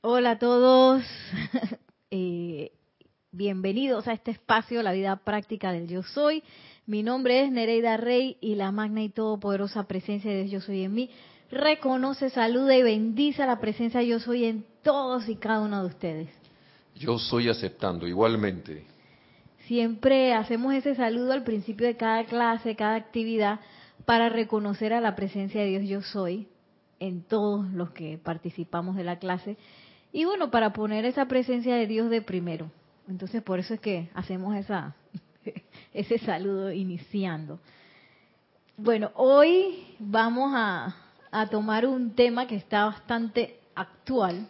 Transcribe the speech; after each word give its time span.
Hola 0.00 0.30
a 0.30 0.38
todos, 0.38 1.02
eh, 2.12 2.70
bienvenidos 3.32 4.06
a 4.06 4.12
este 4.12 4.30
espacio, 4.30 4.80
la 4.84 4.92
vida 4.92 5.16
práctica 5.16 5.72
del 5.72 5.88
yo 5.88 6.04
soy. 6.04 6.44
Mi 6.86 7.02
nombre 7.02 7.42
es 7.42 7.50
Nereida 7.50 7.96
Rey 7.96 8.36
y 8.40 8.54
la 8.54 8.70
magna 8.70 9.02
y 9.02 9.08
todopoderosa 9.08 9.88
presencia 9.88 10.30
de 10.30 10.44
Dios 10.44 10.52
yo 10.52 10.60
soy 10.60 10.84
en 10.84 10.94
mí 10.94 11.10
reconoce, 11.50 12.30
saluda 12.30 12.76
y 12.76 12.84
bendice 12.84 13.44
la 13.44 13.58
presencia 13.58 14.00
yo 14.02 14.20
soy 14.20 14.44
en 14.44 14.64
todos 14.84 15.28
y 15.28 15.34
cada 15.34 15.62
uno 15.62 15.80
de 15.82 15.88
ustedes. 15.88 16.28
Yo 16.94 17.18
soy 17.18 17.48
aceptando 17.48 18.06
igualmente. 18.06 18.84
Siempre 19.66 20.32
hacemos 20.32 20.74
ese 20.74 20.94
saludo 20.94 21.32
al 21.32 21.42
principio 21.42 21.88
de 21.88 21.96
cada 21.96 22.24
clase, 22.24 22.76
cada 22.76 22.94
actividad, 22.94 23.58
para 24.04 24.28
reconocer 24.28 24.92
a 24.92 25.00
la 25.00 25.16
presencia 25.16 25.60
de 25.60 25.80
Dios 25.80 25.88
yo 25.88 26.02
soy 26.02 26.46
en 27.00 27.22
todos 27.22 27.68
los 27.72 27.90
que 27.90 28.16
participamos 28.18 28.94
de 28.94 29.02
la 29.02 29.18
clase 29.18 29.56
y 30.12 30.24
bueno, 30.24 30.50
para 30.50 30.72
poner 30.72 31.04
esa 31.04 31.26
presencia 31.26 31.76
de 31.76 31.86
Dios 31.86 32.10
de 32.10 32.22
primero. 32.22 32.70
Entonces, 33.08 33.42
por 33.42 33.58
eso 33.58 33.74
es 33.74 33.80
que 33.80 34.10
hacemos 34.14 34.56
esa, 34.56 34.94
ese 35.94 36.18
saludo 36.18 36.72
iniciando. 36.72 37.58
Bueno, 38.76 39.10
hoy 39.14 39.96
vamos 39.98 40.52
a, 40.54 40.94
tomar 41.50 41.86
un 41.86 42.14
tema 42.14 42.46
que 42.46 42.56
está 42.56 42.86
bastante 42.86 43.58
actual, 43.74 44.48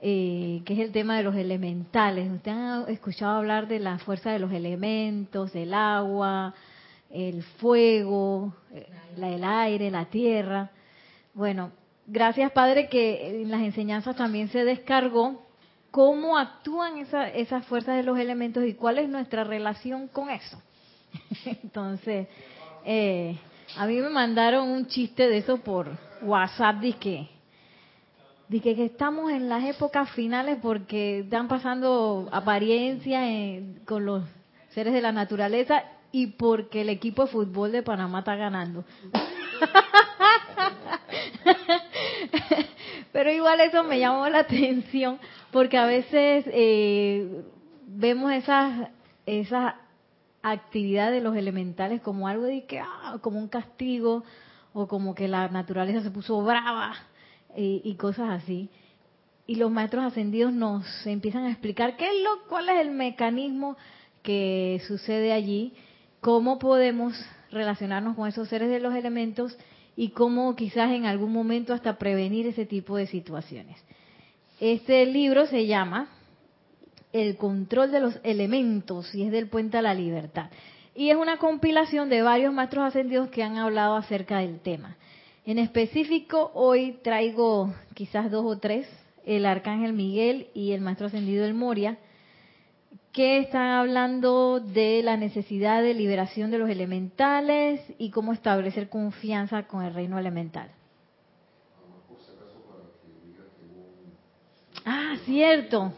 eh, 0.00 0.62
que 0.64 0.74
es 0.74 0.80
el 0.80 0.92
tema 0.92 1.16
de 1.16 1.22
los 1.22 1.34
elementales. 1.34 2.30
Ustedes 2.30 2.56
han 2.56 2.88
escuchado 2.88 3.38
hablar 3.38 3.68
de 3.68 3.78
la 3.78 3.98
fuerza 3.98 4.30
de 4.30 4.38
los 4.38 4.52
elementos, 4.52 5.54
el 5.54 5.74
agua, 5.74 6.54
el 7.10 7.42
fuego, 7.42 8.54
eh, 8.72 8.86
el 9.16 9.44
aire, 9.44 9.90
la 9.90 10.06
tierra. 10.06 10.70
Bueno, 11.34 11.72
gracias 12.06 12.52
Padre 12.52 12.88
que 12.88 13.42
en 13.42 13.50
las 13.50 13.60
enseñanzas 13.62 14.16
también 14.16 14.48
se 14.48 14.64
descargó 14.64 15.42
cómo 15.90 16.38
actúan 16.38 16.98
esas 16.98 17.66
fuerzas 17.66 17.96
de 17.96 18.02
los 18.02 18.18
elementos 18.18 18.64
y 18.64 18.74
cuál 18.74 18.98
es 18.98 19.08
nuestra 19.08 19.44
relación 19.44 20.08
con 20.08 20.30
eso. 20.30 20.60
Entonces, 21.44 22.26
eh, 22.84 23.36
a 23.76 23.86
mí 23.86 23.96
me 23.96 24.08
mandaron 24.08 24.68
un 24.68 24.86
chiste 24.86 25.28
de 25.28 25.38
eso 25.38 25.58
por 25.58 25.90
WhatsApp, 26.22 26.80
dije, 26.80 27.28
dije 28.48 28.74
que 28.74 28.86
estamos 28.86 29.30
en 29.30 29.48
las 29.48 29.64
épocas 29.64 30.10
finales 30.10 30.58
porque 30.62 31.20
están 31.20 31.46
pasando 31.46 32.28
apariencias 32.32 33.62
con 33.84 34.06
los 34.06 34.24
seres 34.70 34.94
de 34.94 35.02
la 35.02 35.12
naturaleza 35.12 35.84
y 36.10 36.28
porque 36.28 36.82
el 36.82 36.88
equipo 36.88 37.24
de 37.24 37.30
fútbol 37.30 37.72
de 37.72 37.82
Panamá 37.82 38.20
está 38.20 38.36
ganando. 38.36 38.84
Pero 43.12 43.30
igual 43.30 43.60
eso 43.60 43.84
me 43.84 43.98
llamó 43.98 44.28
la 44.28 44.38
atención 44.40 45.18
porque 45.50 45.76
a 45.76 45.86
veces 45.86 46.44
eh, 46.48 47.42
vemos 47.86 48.32
esas, 48.32 48.88
esas 49.26 49.74
actividades 50.42 51.14
de 51.14 51.20
los 51.20 51.36
elementales 51.36 52.00
como 52.00 52.26
algo 52.26 52.44
de 52.44 52.64
que, 52.64 52.80
ah, 52.80 53.18
como 53.20 53.38
un 53.38 53.48
castigo 53.48 54.24
o 54.72 54.88
como 54.88 55.14
que 55.14 55.28
la 55.28 55.48
naturaleza 55.48 56.02
se 56.02 56.10
puso 56.10 56.42
brava 56.42 56.94
y, 57.56 57.82
y 57.84 57.94
cosas 57.96 58.30
así. 58.30 58.70
Y 59.46 59.56
los 59.56 59.70
maestros 59.70 60.04
ascendidos 60.04 60.52
nos 60.52 60.84
empiezan 61.06 61.44
a 61.44 61.50
explicar 61.50 61.96
qué 61.96 62.06
es 62.06 62.22
lo, 62.22 62.48
cuál 62.48 62.68
es 62.70 62.80
el 62.80 62.90
mecanismo 62.90 63.76
que 64.22 64.80
sucede 64.86 65.32
allí, 65.32 65.74
cómo 66.20 66.58
podemos 66.58 67.12
relacionarnos 67.50 68.16
con 68.16 68.28
esos 68.28 68.48
seres 68.48 68.70
de 68.70 68.80
los 68.80 68.94
elementos 68.94 69.58
y 69.96 70.10
cómo 70.10 70.56
quizás 70.56 70.90
en 70.92 71.06
algún 71.06 71.32
momento 71.32 71.74
hasta 71.74 71.98
prevenir 71.98 72.46
ese 72.46 72.66
tipo 72.66 72.96
de 72.96 73.06
situaciones. 73.06 73.76
Este 74.60 75.04
libro 75.06 75.46
se 75.46 75.66
llama 75.66 76.08
El 77.12 77.36
control 77.36 77.90
de 77.90 78.00
los 78.00 78.20
elementos 78.22 79.14
y 79.14 79.22
es 79.24 79.32
del 79.32 79.48
Puente 79.48 79.78
a 79.78 79.82
la 79.82 79.94
Libertad. 79.94 80.50
Y 80.94 81.10
es 81.10 81.16
una 81.16 81.38
compilación 81.38 82.08
de 82.08 82.22
varios 82.22 82.52
maestros 82.52 82.84
ascendidos 82.84 83.30
que 83.30 83.42
han 83.42 83.56
hablado 83.56 83.96
acerca 83.96 84.38
del 84.38 84.60
tema. 84.60 84.96
En 85.44 85.58
específico, 85.58 86.52
hoy 86.54 86.98
traigo 87.02 87.74
quizás 87.94 88.30
dos 88.30 88.44
o 88.44 88.58
tres, 88.58 88.86
el 89.24 89.46
Arcángel 89.46 89.92
Miguel 89.92 90.48
y 90.54 90.72
el 90.72 90.80
Maestro 90.80 91.06
Ascendido 91.06 91.44
El 91.44 91.54
Moria, 91.54 91.98
que 93.12 93.38
están 93.38 93.68
hablando 93.72 94.58
de 94.58 95.02
la 95.02 95.18
necesidad 95.18 95.82
de 95.82 95.92
liberación 95.92 96.50
de 96.50 96.58
los 96.58 96.70
elementales 96.70 97.80
y 97.98 98.10
cómo 98.10 98.32
establecer 98.32 98.88
confianza 98.88 99.64
con 99.66 99.84
el 99.84 99.92
reino 99.92 100.18
elemental. 100.18 100.70
Ah, 104.84 105.16
cierto. 105.26 105.92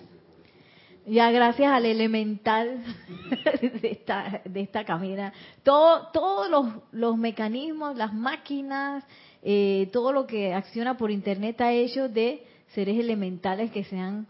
Ya 1.07 1.31
gracias 1.31 1.71
al 1.71 1.87
elemental 1.87 2.83
de 3.83 3.91
esta, 3.91 4.41
de 4.45 4.61
esta 4.63 4.85
camina, 4.85 5.35
todo, 5.63 6.09
todos 6.13 6.51
los, 6.51 6.67
los 6.93 7.17
mecanismos, 7.19 7.95
las 7.95 8.15
máquinas, 8.15 9.05
eh, 9.43 9.91
todo 9.93 10.13
lo 10.13 10.27
que 10.27 10.55
acciona 10.55 10.97
por 10.97 11.11
internet 11.11 11.61
a 11.61 11.73
ellos 11.73 12.13
de 12.13 12.47
seres 12.69 12.99
elementales 12.99 13.71
que 13.71 13.85
sean 13.85 14.27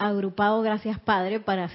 agrupado, 0.00 0.62
gracias 0.62 0.98
Padre, 0.98 1.40
para 1.40 1.70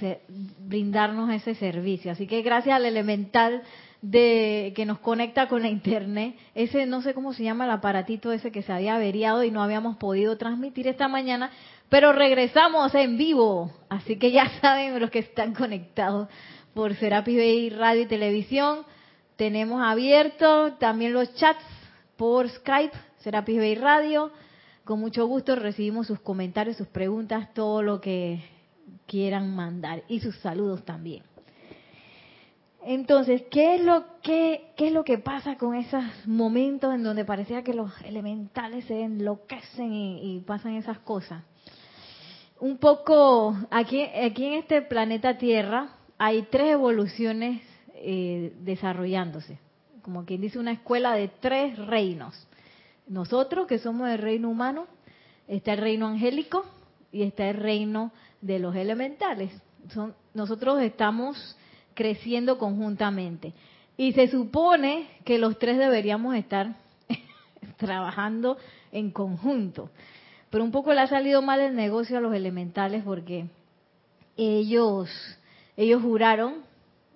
brindarnos 0.58 1.30
ese 1.30 1.54
servicio. 1.54 2.10
Así 2.10 2.26
que 2.26 2.42
gracias 2.42 2.74
al 2.74 2.84
elemental 2.84 3.62
de 4.02 4.72
que 4.76 4.84
nos 4.84 4.98
conecta 4.98 5.48
con 5.48 5.62
la 5.62 5.68
internet, 5.68 6.36
ese 6.54 6.86
no 6.86 7.02
sé 7.02 7.14
cómo 7.14 7.32
se 7.32 7.44
llama 7.44 7.64
el 7.64 7.70
aparatito 7.70 8.32
ese 8.32 8.50
que 8.50 8.62
se 8.62 8.72
había 8.72 8.96
averiado 8.96 9.44
y 9.44 9.50
no 9.50 9.62
habíamos 9.62 9.96
podido 9.96 10.36
transmitir 10.36 10.88
esta 10.88 11.08
mañana, 11.08 11.50
pero 11.88 12.12
regresamos 12.12 12.94
en 12.94 13.16
vivo, 13.16 13.72
así 13.88 14.18
que 14.18 14.32
ya 14.32 14.48
saben 14.60 14.98
los 15.00 15.10
que 15.10 15.20
están 15.20 15.54
conectados 15.54 16.28
por 16.74 16.94
Serapis 16.96 17.36
Bay 17.36 17.70
Radio 17.70 18.02
y 18.02 18.06
Televisión, 18.06 18.80
tenemos 19.36 19.82
abierto 19.82 20.74
también 20.74 21.12
los 21.12 21.32
chats 21.36 21.64
por 22.16 22.48
Skype, 22.48 22.96
Serapis 23.18 23.58
Bay 23.58 23.76
Radio, 23.76 24.32
con 24.86 25.00
mucho 25.00 25.26
gusto 25.26 25.56
recibimos 25.56 26.06
sus 26.06 26.20
comentarios, 26.20 26.76
sus 26.76 26.86
preguntas, 26.86 27.52
todo 27.54 27.82
lo 27.82 28.00
que 28.00 28.40
quieran 29.06 29.54
mandar 29.54 30.04
y 30.06 30.20
sus 30.20 30.36
saludos 30.36 30.84
también. 30.84 31.24
Entonces, 32.84 33.42
¿qué 33.50 33.74
es 33.74 33.80
lo 33.80 34.04
que 34.22 34.70
es 34.76 34.92
lo 34.92 35.02
que 35.02 35.18
pasa 35.18 35.56
con 35.56 35.74
esos 35.74 36.04
momentos 36.24 36.94
en 36.94 37.02
donde 37.02 37.24
parecía 37.24 37.64
que 37.64 37.74
los 37.74 37.90
elementales 38.02 38.84
se 38.84 39.02
enloquecen 39.02 39.92
y, 39.92 40.40
pasan 40.46 40.74
esas 40.74 41.00
cosas? 41.00 41.42
Un 42.60 42.78
poco 42.78 43.56
aquí 43.72 44.04
aquí 44.04 44.44
en 44.44 44.52
este 44.54 44.82
planeta 44.82 45.36
Tierra 45.36 45.96
hay 46.16 46.42
tres 46.42 46.74
evoluciones 46.74 47.60
eh, 47.92 48.54
desarrollándose, 48.60 49.58
como 50.02 50.24
quien 50.24 50.42
dice 50.42 50.60
una 50.60 50.70
escuela 50.70 51.16
de 51.16 51.26
tres 51.26 51.76
reinos. 51.76 52.46
Nosotros 53.06 53.66
que 53.66 53.78
somos 53.78 54.08
el 54.08 54.18
reino 54.18 54.48
humano, 54.48 54.86
está 55.48 55.74
el 55.74 55.78
reino 55.78 56.08
angélico 56.08 56.64
y 57.12 57.22
está 57.22 57.48
el 57.48 57.56
reino 57.56 58.12
de 58.40 58.58
los 58.58 58.74
elementales. 58.74 59.52
Son, 59.92 60.14
nosotros 60.34 60.82
estamos 60.82 61.56
creciendo 61.94 62.58
conjuntamente. 62.58 63.52
Y 63.96 64.12
se 64.12 64.28
supone 64.28 65.08
que 65.24 65.38
los 65.38 65.58
tres 65.58 65.78
deberíamos 65.78 66.34
estar 66.34 66.76
trabajando 67.76 68.58
en 68.92 69.10
conjunto. 69.10 69.90
Pero 70.50 70.64
un 70.64 70.72
poco 70.72 70.92
le 70.92 71.00
ha 71.00 71.06
salido 71.06 71.42
mal 71.42 71.60
el 71.60 71.74
negocio 71.74 72.18
a 72.18 72.20
los 72.20 72.34
elementales 72.34 73.02
porque 73.04 73.46
ellos, 74.36 75.08
ellos 75.76 76.02
juraron, 76.02 76.62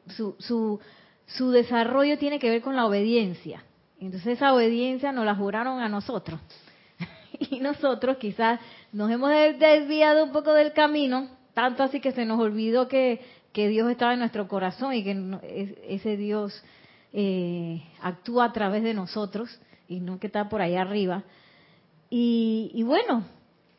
su, 0.08 0.34
su, 0.38 0.80
su 1.26 1.50
desarrollo 1.50 2.18
tiene 2.18 2.38
que 2.38 2.50
ver 2.50 2.62
con 2.62 2.76
la 2.76 2.86
obediencia. 2.86 3.62
Entonces 4.00 4.38
esa 4.38 4.54
obediencia 4.54 5.12
nos 5.12 5.26
la 5.26 5.34
juraron 5.34 5.80
a 5.80 5.88
nosotros. 5.88 6.40
y 7.38 7.60
nosotros 7.60 8.16
quizás 8.16 8.58
nos 8.92 9.10
hemos 9.10 9.30
desviado 9.30 10.24
un 10.24 10.32
poco 10.32 10.52
del 10.54 10.72
camino, 10.72 11.28
tanto 11.54 11.82
así 11.82 12.00
que 12.00 12.12
se 12.12 12.24
nos 12.24 12.40
olvidó 12.40 12.88
que, 12.88 13.20
Dios 13.52 13.90
estaba 13.90 14.14
en 14.14 14.20
nuestro 14.20 14.48
corazón 14.48 14.94
y 14.94 15.04
que 15.04 15.38
ese 15.88 16.16
Dios 16.16 16.64
eh, 17.12 17.82
actúa 18.00 18.46
a 18.46 18.52
través 18.52 18.82
de 18.82 18.94
nosotros 18.94 19.60
y 19.86 20.00
no 20.00 20.18
que 20.18 20.28
está 20.28 20.48
por 20.48 20.62
ahí 20.62 20.76
arriba. 20.76 21.24
Y, 22.08 22.70
y 22.72 22.82
bueno, 22.84 23.24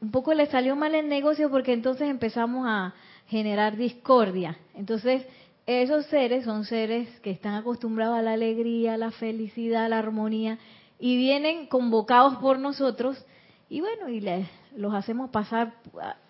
un 0.02 0.12
poco 0.12 0.34
le 0.34 0.46
salió 0.48 0.76
mal 0.76 0.94
el 0.94 1.08
negocio 1.08 1.50
porque 1.50 1.74
entonces 1.74 2.10
empezamos 2.10 2.68
a 2.68 2.94
generar 3.28 3.78
discordia. 3.78 4.58
Entonces, 4.76 5.26
esos 5.66 6.06
seres 6.08 6.46
son 6.46 6.66
seres 6.66 7.08
que 7.22 7.32
están 7.32 7.56
acostumbrados 7.56 8.18
a 8.18 8.22
la 8.22 8.34
alegría, 8.34 8.96
a 8.96 8.98
la 8.98 9.12
felicidad, 9.12 9.86
a 9.86 9.90
la 9.90 10.00
armonía 10.00 10.58
y 11.00 11.18
vienen 11.18 11.68
convocados 11.68 12.36
por 12.38 12.60
nosotros 12.60 13.24
y 13.70 13.80
bueno, 13.80 14.10
y 14.10 14.20
les, 14.20 14.48
los 14.76 14.94
hacemos 14.94 15.30
pasar, 15.30 15.74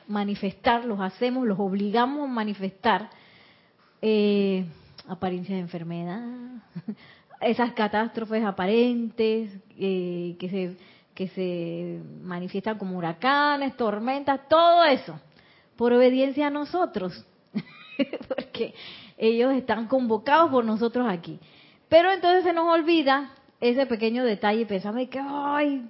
manifestar, 0.07 0.85
los 0.85 0.99
hacemos, 0.99 1.47
los 1.47 1.59
obligamos 1.59 2.29
a 2.29 2.31
manifestar 2.31 3.09
eh, 4.01 4.65
apariencias 5.07 5.55
de 5.57 5.61
enfermedad, 5.61 6.21
esas 7.41 7.73
catástrofes 7.73 8.43
aparentes 8.43 9.51
eh, 9.77 10.35
que 10.39 10.49
se 10.49 10.77
que 11.15 11.27
se 11.27 12.01
manifiestan 12.23 12.77
como 12.77 12.97
huracanes, 12.97 13.75
tormentas, 13.75 14.47
todo 14.47 14.83
eso, 14.85 15.19
por 15.75 15.93
obediencia 15.93 16.47
a 16.47 16.49
nosotros, 16.49 17.25
porque 18.27 18.73
ellos 19.21 19.53
están 19.53 19.87
convocados 19.87 20.49
por 20.49 20.65
nosotros 20.65 21.07
aquí. 21.07 21.39
Pero 21.87 22.11
entonces 22.11 22.43
se 22.43 22.53
nos 22.53 22.67
olvida 22.67 23.33
ese 23.59 23.85
pequeño 23.85 24.25
detalle 24.25 24.61
y 24.61 25.07
que, 25.07 25.19
ay, 25.23 25.87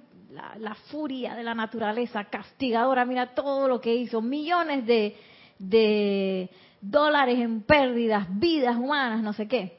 la, 0.58 0.74
furia 0.90 1.34
de 1.34 1.42
la 1.42 1.54
naturaleza 1.54 2.24
castigadora, 2.24 3.06
mira 3.06 3.34
todo 3.34 3.68
lo 3.68 3.80
que 3.80 3.94
hizo, 3.94 4.20
millones 4.20 4.84
de, 4.86 5.16
de 5.58 6.50
dólares 6.82 7.38
en 7.38 7.62
pérdidas, 7.62 8.26
vidas 8.38 8.76
humanas, 8.76 9.22
no 9.22 9.32
sé 9.32 9.48
qué. 9.48 9.78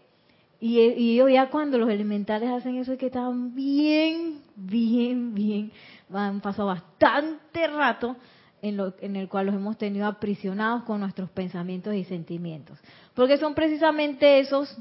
Y, 0.59 0.79
y 0.79 1.15
yo 1.15 1.29
ya 1.29 1.49
cuando 1.49 1.77
los 1.77 1.89
elementales 1.89 2.49
hacen 2.49 2.77
eso 2.77 2.93
es 2.93 2.97
que 2.97 3.07
están 3.07 3.53
bien, 3.53 4.41
bien, 4.55 5.35
bien, 5.35 5.71
han 6.11 6.41
pasado 6.41 6.69
bastante 6.69 7.67
rato 7.67 8.15
en, 8.63 8.77
lo, 8.77 8.93
en 9.01 9.17
el 9.17 9.27
cual 9.27 9.47
los 9.47 9.55
hemos 9.55 9.77
tenido 9.77 10.07
aprisionados 10.07 10.83
con 10.83 11.01
nuestros 11.01 11.29
pensamientos 11.29 11.93
y 11.95 12.05
sentimientos. 12.05 12.79
Porque 13.13 13.37
son 13.37 13.53
precisamente 13.53 14.39
esos 14.39 14.75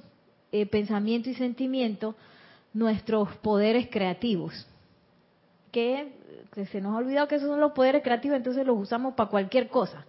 eh, 0.52 0.66
pensamientos 0.66 1.32
y 1.32 1.34
sentimientos 1.34 2.14
nuestros 2.72 3.36
poderes 3.38 3.88
creativos. 3.90 4.66
Que, 5.72 6.12
que 6.54 6.64
se 6.66 6.80
nos 6.80 6.94
ha 6.94 6.98
olvidado 6.98 7.26
que 7.26 7.34
esos 7.34 7.48
son 7.48 7.58
los 7.58 7.72
poderes 7.72 8.04
creativos, 8.04 8.36
entonces 8.36 8.64
los 8.64 8.78
usamos 8.78 9.14
para 9.14 9.28
cualquier 9.28 9.68
cosa. 9.68 10.06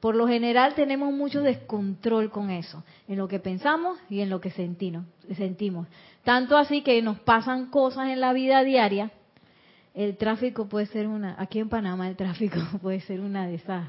Por 0.00 0.16
lo 0.16 0.26
general 0.26 0.74
tenemos 0.74 1.12
mucho 1.12 1.42
descontrol 1.42 2.30
con 2.30 2.50
eso, 2.50 2.82
en 3.06 3.18
lo 3.18 3.28
que 3.28 3.38
pensamos 3.38 3.98
y 4.10 4.20
en 4.20 4.30
lo 4.30 4.40
que 4.40 4.50
sentimos. 4.50 5.04
sentimos. 5.36 5.86
Tanto 6.24 6.58
así 6.58 6.82
que 6.82 7.00
nos 7.02 7.20
pasan 7.20 7.70
cosas 7.70 8.08
en 8.08 8.20
la 8.20 8.32
vida 8.32 8.64
diaria. 8.64 9.12
El 9.96 10.18
tráfico 10.18 10.68
puede 10.68 10.84
ser 10.84 11.08
una, 11.08 11.36
aquí 11.38 11.58
en 11.58 11.70
Panamá 11.70 12.06
el 12.06 12.16
tráfico 12.16 12.58
puede 12.82 13.00
ser 13.00 13.18
una 13.20 13.46
de 13.46 13.54
esas 13.54 13.88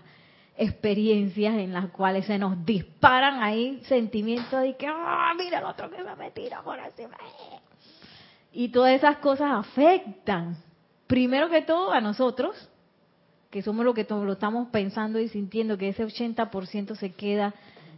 experiencias 0.56 1.56
en 1.56 1.74
las 1.74 1.90
cuales 1.90 2.26
se 2.26 2.38
nos 2.38 2.66
disparan 2.66 3.44
ahí 3.44 3.82
sentimientos 3.84 4.62
de 4.62 4.78
que, 4.78 4.88
ah, 4.88 5.34
mira 5.38 5.60
el 5.60 5.66
otro 5.66 5.90
que 5.90 5.98
se 5.98 6.16
me 6.16 6.32
tira 6.32 6.62
por 6.64 6.80
encima. 6.80 7.18
Y 8.54 8.70
todas 8.70 8.94
esas 8.94 9.18
cosas 9.18 9.52
afectan, 9.52 10.56
primero 11.08 11.50
que 11.50 11.62
todo, 11.62 11.92
a 11.92 12.00
nosotros, 12.00 12.70
que 13.52 13.62
somos 13.62 13.84
lo 13.84 13.94
que 13.94 14.08
lo 14.10 14.32
estamos 14.32 14.70
pensando 14.70 15.20
y 15.20 15.28
sintiendo, 15.28 15.78
que 15.78 15.90
ese 15.90 16.06
80% 16.06 16.96
se 16.96 17.12
queda, 17.12 17.54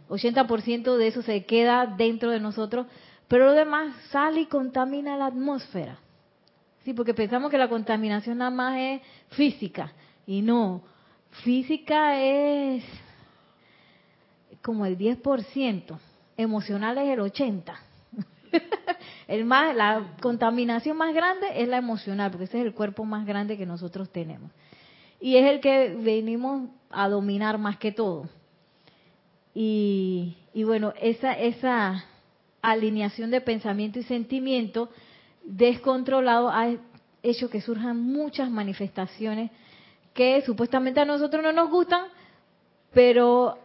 80% 0.08 0.96
de 0.96 1.06
eso 1.06 1.22
se 1.22 1.44
queda 1.44 1.86
dentro 1.86 2.30
de 2.30 2.40
nosotros, 2.40 2.88
pero 3.28 3.46
lo 3.46 3.52
demás 3.52 3.94
sale 4.10 4.40
y 4.40 4.46
contamina 4.46 5.16
la 5.16 5.26
atmósfera. 5.26 6.00
Sí, 6.84 6.94
porque 6.94 7.14
pensamos 7.14 7.50
que 7.50 7.58
la 7.58 7.68
contaminación 7.68 8.38
nada 8.38 8.50
más 8.50 8.78
es 8.78 9.02
física, 9.30 9.92
y 10.26 10.42
no, 10.42 10.82
física 11.42 12.20
es 12.20 12.84
como 14.62 14.86
el 14.86 14.96
10%, 14.98 15.98
emocional 16.36 16.98
es 16.98 17.08
el 17.08 17.20
80%. 17.20 17.74
el 19.28 19.44
más, 19.44 19.76
la 19.76 20.16
contaminación 20.20 20.96
más 20.96 21.14
grande 21.14 21.46
es 21.54 21.68
la 21.68 21.76
emocional, 21.76 22.30
porque 22.30 22.44
ese 22.44 22.58
es 22.58 22.66
el 22.66 22.74
cuerpo 22.74 23.04
más 23.04 23.24
grande 23.26 23.56
que 23.56 23.66
nosotros 23.66 24.10
tenemos 24.10 24.50
y 25.20 25.36
es 25.36 25.46
el 25.46 25.60
que 25.60 25.94
venimos 25.98 26.70
a 26.90 27.08
dominar 27.08 27.58
más 27.58 27.76
que 27.76 27.92
todo. 27.92 28.28
Y, 29.54 30.34
bueno, 30.54 30.94
esa, 31.00 31.34
esa 31.34 32.04
alineación 32.62 33.30
de 33.30 33.40
pensamiento 33.40 33.98
y 33.98 34.04
sentimiento 34.04 34.88
descontrolado 35.42 36.50
ha 36.50 36.68
hecho 37.22 37.50
que 37.50 37.60
surjan 37.60 38.00
muchas 38.00 38.50
manifestaciones 38.50 39.50
que 40.14 40.42
supuestamente 40.42 41.00
a 41.00 41.04
nosotros 41.04 41.42
no 41.42 41.52
nos 41.52 41.70
gustan, 41.70 42.04
pero 42.92 43.58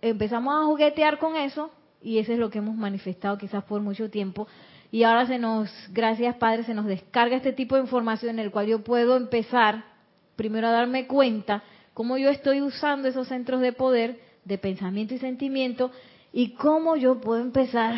empezamos 0.00 0.54
a 0.54 0.66
juguetear 0.66 1.18
con 1.18 1.36
eso 1.36 1.70
y 2.02 2.18
eso 2.18 2.32
es 2.32 2.38
lo 2.38 2.50
que 2.50 2.58
hemos 2.58 2.76
manifestado 2.76 3.38
quizás 3.38 3.64
por 3.64 3.80
mucho 3.80 4.10
tiempo. 4.10 4.46
Y 4.92 5.02
ahora 5.02 5.26
se 5.26 5.38
nos, 5.38 5.70
gracias 5.90 6.36
Padre, 6.36 6.64
se 6.64 6.74
nos 6.74 6.86
descarga 6.86 7.36
este 7.36 7.52
tipo 7.52 7.74
de 7.74 7.82
información 7.82 8.30
en 8.30 8.38
el 8.38 8.50
cual 8.50 8.66
yo 8.66 8.84
puedo 8.84 9.16
empezar 9.16 9.84
primero 10.36 10.68
a 10.68 10.72
darme 10.72 11.06
cuenta 11.06 11.62
cómo 11.94 12.18
yo 12.18 12.28
estoy 12.28 12.60
usando 12.60 13.08
esos 13.08 13.28
centros 13.28 13.60
de 13.60 13.72
poder, 13.72 14.20
de 14.44 14.58
pensamiento 14.58 15.14
y 15.14 15.18
sentimiento, 15.18 15.90
y 16.32 16.50
cómo 16.54 16.96
yo 16.96 17.20
puedo 17.20 17.40
empezar 17.40 17.94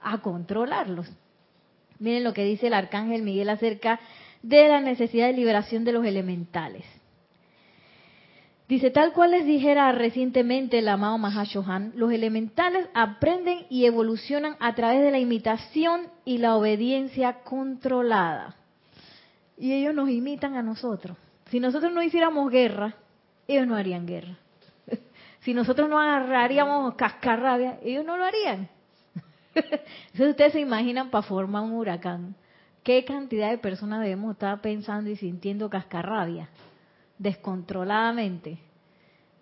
a 0.00 0.18
controlarlos. 0.18 1.10
Miren 1.98 2.24
lo 2.24 2.32
que 2.32 2.44
dice 2.44 2.66
el 2.66 2.74
arcángel 2.74 3.22
Miguel 3.22 3.48
acerca 3.48 4.00
de 4.42 4.68
la 4.68 4.80
necesidad 4.80 5.26
de 5.26 5.32
liberación 5.32 5.84
de 5.84 5.92
los 5.92 6.04
elementales. 6.04 6.84
Dice, 8.68 8.90
tal 8.90 9.12
cual 9.12 9.30
les 9.30 9.46
dijera 9.46 9.92
recientemente 9.92 10.80
el 10.80 10.88
amado 10.88 11.18
Mahashohan, 11.18 11.92
los 11.94 12.10
elementales 12.10 12.88
aprenden 12.94 13.66
y 13.70 13.86
evolucionan 13.86 14.56
a 14.58 14.74
través 14.74 15.02
de 15.02 15.12
la 15.12 15.20
imitación 15.20 16.08
y 16.24 16.38
la 16.38 16.56
obediencia 16.56 17.44
controlada. 17.44 18.56
Y 19.56 19.72
ellos 19.72 19.94
nos 19.94 20.10
imitan 20.10 20.56
a 20.56 20.62
nosotros. 20.62 21.16
Si 21.50 21.60
nosotros 21.60 21.92
no 21.92 22.02
hiciéramos 22.02 22.50
guerra, 22.50 22.96
ellos 23.46 23.68
no 23.68 23.76
harían 23.76 24.06
guerra. 24.06 24.36
Si 25.40 25.54
nosotros 25.54 25.88
no 25.88 26.00
agarraríamos 26.00 26.96
cascarrabia, 26.96 27.78
ellos 27.84 28.04
no 28.04 28.16
lo 28.16 28.24
harían. 28.24 28.68
Entonces 30.12 30.30
ustedes 30.30 30.52
se 30.52 30.60
imaginan 30.60 31.10
para 31.10 31.22
formar 31.22 31.62
un 31.62 31.72
huracán. 31.72 32.34
¿Qué 32.82 33.04
cantidad 33.04 33.50
de 33.50 33.58
personas 33.58 34.00
debemos 34.02 34.32
estar 34.32 34.60
pensando 34.60 35.10
y 35.10 35.16
sintiendo 35.16 35.68
cascarrabia? 35.70 36.48
Descontroladamente. 37.18 38.58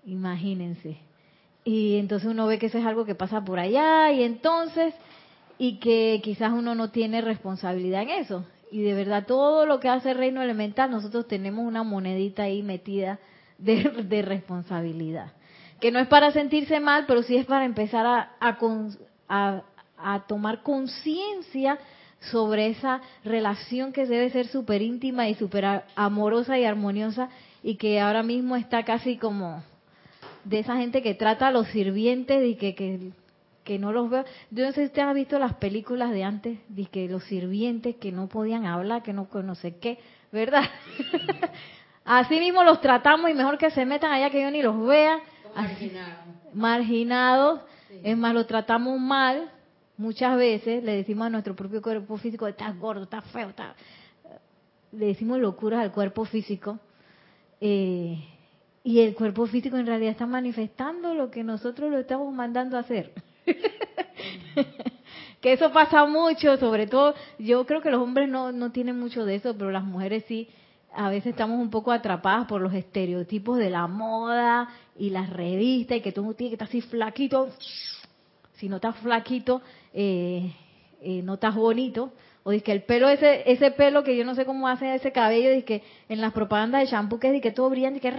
Imagínense. 0.06 0.98
Y 1.64 1.96
entonces 1.98 2.30
uno 2.30 2.46
ve 2.46 2.58
que 2.58 2.66
eso 2.66 2.78
es 2.78 2.86
algo 2.86 3.04
que 3.04 3.14
pasa 3.14 3.44
por 3.44 3.58
allá 3.58 4.12
y 4.12 4.22
entonces, 4.22 4.94
y 5.58 5.78
que 5.78 6.20
quizás 6.22 6.52
uno 6.52 6.74
no 6.74 6.90
tiene 6.90 7.20
responsabilidad 7.20 8.02
en 8.02 8.10
eso 8.10 8.44
y 8.74 8.82
de 8.82 8.92
verdad 8.92 9.24
todo 9.24 9.66
lo 9.66 9.78
que 9.78 9.88
hace 9.88 10.10
el 10.10 10.18
reino 10.18 10.42
elemental, 10.42 10.90
nosotros 10.90 11.28
tenemos 11.28 11.64
una 11.64 11.84
monedita 11.84 12.42
ahí 12.42 12.60
metida 12.64 13.20
de, 13.56 14.22
responsabilidad. 14.22 15.30
Que 15.78 15.92
no 15.92 16.00
es 16.00 16.08
para 16.08 16.32
sentirse 16.32 16.80
mal, 16.80 17.04
pero 17.06 17.22
sí 17.22 17.36
es 17.36 17.46
para 17.46 17.66
empezar 17.66 18.04
a, 18.04 18.32
a, 18.40 18.58
a 19.28 19.62
tomar 20.26 20.62
conciencia 20.62 21.78
sobre 22.30 22.68
esa 22.68 23.00
relación 23.24 23.92
que 23.92 24.06
debe 24.06 24.30
ser 24.30 24.46
súper 24.46 24.82
íntima 24.82 25.28
y 25.28 25.34
súper 25.34 25.82
amorosa 25.94 26.58
y 26.58 26.64
armoniosa 26.64 27.28
y 27.62 27.76
que 27.76 28.00
ahora 28.00 28.22
mismo 28.22 28.56
está 28.56 28.84
casi 28.84 29.16
como 29.16 29.62
de 30.44 30.58
esa 30.58 30.76
gente 30.76 31.02
que 31.02 31.14
trata 31.14 31.48
a 31.48 31.50
los 31.50 31.66
sirvientes 31.68 32.44
y 32.46 32.56
que, 32.56 32.74
que 32.74 33.12
que 33.64 33.78
no 33.78 33.92
los 33.92 34.10
veo. 34.10 34.24
Yo 34.50 34.64
no 34.64 34.72
sé 34.72 34.82
si 34.82 34.86
usted 34.86 35.02
ha 35.02 35.12
visto 35.12 35.38
las 35.38 35.54
películas 35.54 36.10
de 36.10 36.22
antes, 36.22 36.58
de 36.68 36.84
que 36.84 37.08
los 37.08 37.24
sirvientes 37.24 37.96
que 37.96 38.12
no 38.12 38.28
podían 38.28 38.66
hablar, 38.66 39.02
que 39.02 39.12
no, 39.12 39.26
no 39.32 39.54
sé 39.54 39.78
qué, 39.78 39.98
¿verdad? 40.30 40.64
Así 42.04 42.38
mismo 42.38 42.62
los 42.62 42.80
tratamos 42.80 43.30
y 43.30 43.34
mejor 43.34 43.56
que 43.56 43.70
se 43.70 43.86
metan 43.86 44.12
allá 44.12 44.28
que 44.30 44.42
yo 44.42 44.50
ni 44.50 44.62
los 44.62 44.86
vea. 44.86 45.18
Marginados. 45.56 46.24
Marginados. 46.52 47.60
Es 48.02 48.16
más, 48.16 48.34
los 48.34 48.46
tratamos 48.46 49.00
mal. 49.00 49.50
Muchas 49.96 50.36
veces 50.36 50.82
le 50.82 50.96
decimos 50.96 51.26
a 51.26 51.30
nuestro 51.30 51.54
propio 51.54 51.80
cuerpo 51.80 52.16
físico, 52.16 52.46
estás 52.46 52.78
gordo, 52.78 53.04
estás 53.04 53.24
feo, 53.26 53.50
estás... 53.50 53.76
le 54.92 55.06
decimos 55.06 55.38
locuras 55.38 55.80
al 55.80 55.92
cuerpo 55.92 56.24
físico. 56.24 56.80
Eh, 57.60 58.18
y 58.82 59.00
el 59.00 59.14
cuerpo 59.14 59.46
físico 59.46 59.76
en 59.76 59.86
realidad 59.86 60.10
está 60.12 60.26
manifestando 60.26 61.14
lo 61.14 61.30
que 61.30 61.42
nosotros 61.42 61.90
lo 61.90 61.98
estamos 61.98 62.32
mandando 62.34 62.76
a 62.76 62.80
hacer. 62.80 63.12
que 65.40 65.52
eso 65.52 65.72
pasa 65.72 66.04
mucho, 66.06 66.56
sobre 66.58 66.86
todo, 66.86 67.14
yo 67.38 67.64
creo 67.64 67.80
que 67.80 67.90
los 67.90 68.02
hombres 68.02 68.28
no, 68.28 68.52
no 68.52 68.72
tienen 68.72 68.98
mucho 68.98 69.24
de 69.24 69.36
eso, 69.36 69.54
pero 69.56 69.70
las 69.70 69.84
mujeres 69.84 70.24
sí, 70.26 70.48
a 70.94 71.08
veces 71.08 71.30
estamos 71.30 71.58
un 71.60 71.70
poco 71.70 71.92
atrapadas 71.92 72.46
por 72.46 72.60
los 72.60 72.74
estereotipos 72.74 73.58
de 73.58 73.70
la 73.70 73.86
moda 73.86 74.68
y 74.98 75.10
las 75.10 75.30
revistas 75.30 75.98
y 75.98 76.00
que 76.00 76.12
todo 76.12 76.34
tiene 76.34 76.50
que 76.50 76.54
estar 76.54 76.68
así 76.68 76.80
flaquito. 76.80 77.50
Si 78.54 78.68
no 78.68 78.76
estás 78.76 78.96
flaquito, 78.96 79.62
eh, 79.94 80.52
eh, 81.00 81.22
no 81.22 81.34
estás 81.34 81.54
bonito. 81.54 82.12
O 82.42 82.50
dice 82.50 82.64
que 82.64 82.72
el 82.72 82.82
pelo, 82.82 83.08
ese 83.08 83.50
ese 83.50 83.70
pelo 83.70 84.04
que 84.04 84.16
yo 84.16 84.24
no 84.24 84.34
sé 84.34 84.44
cómo 84.44 84.68
hace 84.68 84.94
ese 84.94 85.12
cabello, 85.12 85.50
dice 85.50 85.64
que 85.64 85.82
en 86.10 86.20
las 86.20 86.32
propagandas 86.34 86.82
de 86.82 86.88
shampoo 86.88 87.18
que 87.18 87.34
es 87.34 87.40
que 87.40 87.52
todo 87.52 87.70
brillante, 87.70 88.00
que 88.00 88.10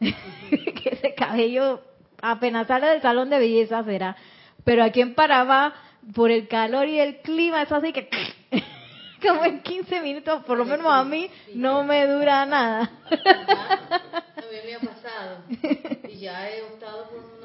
que 0.00 0.88
ese 0.90 1.14
cabello 1.14 1.80
apenas 2.20 2.66
sale 2.66 2.88
del 2.88 3.00
salón 3.00 3.30
de 3.30 3.38
belleza 3.38 3.82
será. 3.84 4.16
Pero 4.64 4.82
aquí 4.82 5.00
en 5.00 5.14
Panamá, 5.14 5.74
por 6.14 6.30
el 6.30 6.48
calor 6.48 6.88
y 6.88 6.98
el 6.98 7.20
clima, 7.20 7.62
eso 7.62 7.76
así 7.76 7.92
que 7.92 8.08
como 9.26 9.44
en 9.44 9.62
15 9.62 10.00
minutos, 10.00 10.44
por 10.44 10.58
lo 10.58 10.64
menos 10.64 10.86
a 10.86 11.04
mí, 11.04 11.30
no 11.54 11.84
me 11.84 12.06
dura 12.06 12.44
nada. 12.44 12.90
A 13.10 14.40
mí 14.50 14.58
me 14.66 14.74
ha 14.74 14.80
pasado. 14.80 15.38
Y 16.08 16.18
ya 16.18 16.48
he 16.50 16.62
optado 16.62 17.08
por 17.08 17.43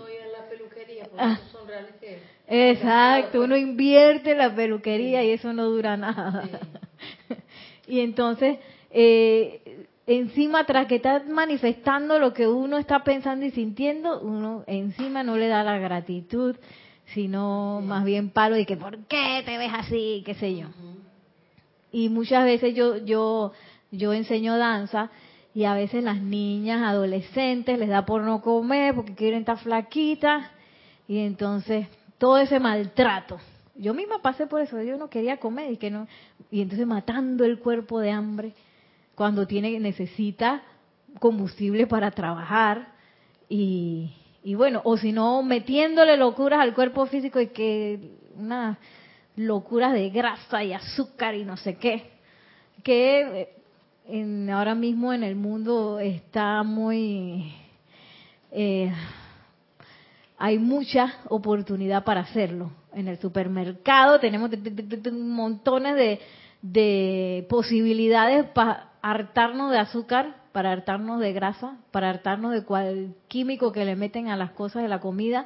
peluquería, 1.00 1.04
porque 1.10 1.24
ah. 1.24 1.40
son 1.52 1.68
reales 1.68 1.96
que... 2.00 2.20
Exacto, 2.72 3.42
uno 3.42 3.56
invierte 3.56 4.32
en 4.32 4.40
la 4.40 4.56
peluquería 4.56 5.24
y 5.24 5.32
eso 5.32 5.54
no 5.54 5.66
dura 5.66 5.98
nada. 5.98 6.50
Y 7.90 8.02
entonces, 8.02 8.60
eh, 8.92 9.88
encima, 10.06 10.64
tras 10.66 10.86
que 10.86 10.98
está 10.98 11.24
manifestando 11.28 12.20
lo 12.20 12.34
que 12.34 12.48
uno 12.48 12.78
está 12.78 13.04
pensando 13.04 13.48
y 13.48 13.52
sintiendo, 13.52 14.22
uno 14.22 14.64
encima 14.68 15.24
no 15.24 15.38
le 15.38 15.48
da 15.48 15.64
la 15.64 15.80
gratitud, 15.80 16.56
sino 17.16 17.82
más 17.82 18.06
bien 18.06 18.30
palo 18.30 18.58
y 18.58 18.66
que, 18.68 18.78
¿por 18.78 19.00
qué 19.08 19.42
te 19.44 19.58
ves 19.58 19.72
así? 19.74 20.22
qué 20.24 20.36
sé 20.36 20.56
yo. 20.56 20.68
Y 21.92 22.10
muchas 22.10 22.46
veces 22.46 22.76
yo, 22.76 22.98
yo, 22.98 23.54
yo 23.90 24.14
enseño 24.14 24.56
danza 24.58 25.10
y 25.56 25.64
a 25.64 25.74
veces 25.74 26.04
las 26.04 26.22
niñas, 26.22 26.84
adolescentes, 26.84 27.80
les 27.80 27.90
da 27.90 28.06
por 28.06 28.22
no 28.22 28.42
comer 28.42 28.94
porque 28.94 29.16
quieren 29.16 29.40
estar 29.40 29.58
flaquitas 29.58 30.46
y 31.10 31.18
entonces 31.18 31.88
todo 32.20 32.38
ese 32.38 32.60
maltrato. 32.60 33.40
Yo 33.76 33.96
misma 33.96 34.22
pasé 34.22 34.46
por 34.46 34.62
eso, 34.62 34.80
yo 34.84 34.96
no 34.96 35.10
quería 35.10 35.38
comer 35.38 35.72
y 35.72 35.78
que 35.78 35.90
no 35.90 36.08
y 36.52 36.62
entonces 36.62 36.86
matando 36.86 37.44
el 37.46 37.58
cuerpo 37.58 38.00
de 38.00 38.12
hambre 38.12 38.54
cuando 39.16 39.48
tiene 39.48 39.78
necesita 39.80 40.62
combustible 41.20 41.88
para 41.88 42.12
trabajar 42.12 42.94
y, 43.50 44.14
y 44.44 44.54
bueno, 44.54 44.82
o 44.84 44.98
si 44.98 45.12
no 45.12 45.42
metiéndole 45.42 46.16
locuras 46.16 46.60
al 46.60 46.76
cuerpo 46.76 47.08
físico 47.08 47.42
y 47.42 47.48
que 47.48 48.12
unas 48.36 48.78
locuras 49.36 49.94
de 49.94 50.12
grasa 50.12 50.64
y 50.64 50.74
azúcar 50.74 51.34
y 51.34 51.44
no 51.44 51.58
sé 51.58 51.78
qué, 51.78 52.12
que 52.84 53.50
en, 54.06 54.48
ahora 54.52 54.76
mismo 54.76 55.12
en 55.12 55.24
el 55.24 55.36
mundo 55.36 56.00
está 56.00 56.62
muy 56.62 57.52
eh, 58.52 58.94
hay 60.40 60.58
mucha 60.58 61.16
oportunidad 61.28 62.06
para 62.06 62.22
hacerlo. 62.22 62.72
En 62.94 63.10
el 63.10 63.20
supermercado 63.20 64.20
tenemos 64.22 64.50
montones 65.12 65.96
de, 65.96 66.20
de 66.62 67.46
posibilidades 67.50 68.46
para 68.52 68.94
hartarnos 69.02 69.72
de 69.72 69.80
azúcar, 69.80 70.38
para 70.54 70.72
hartarnos 70.72 71.20
de 71.20 71.34
grasa, 71.34 71.78
para 71.92 72.10
hartarnos 72.10 72.54
de 72.54 72.64
cual 72.64 73.16
químico 73.28 73.74
que 73.74 73.84
le 73.84 73.98
meten 73.98 74.30
a 74.30 74.38
las 74.38 74.52
cosas 74.52 74.82
de 74.82 74.88
la 74.88 75.02
comida. 75.02 75.46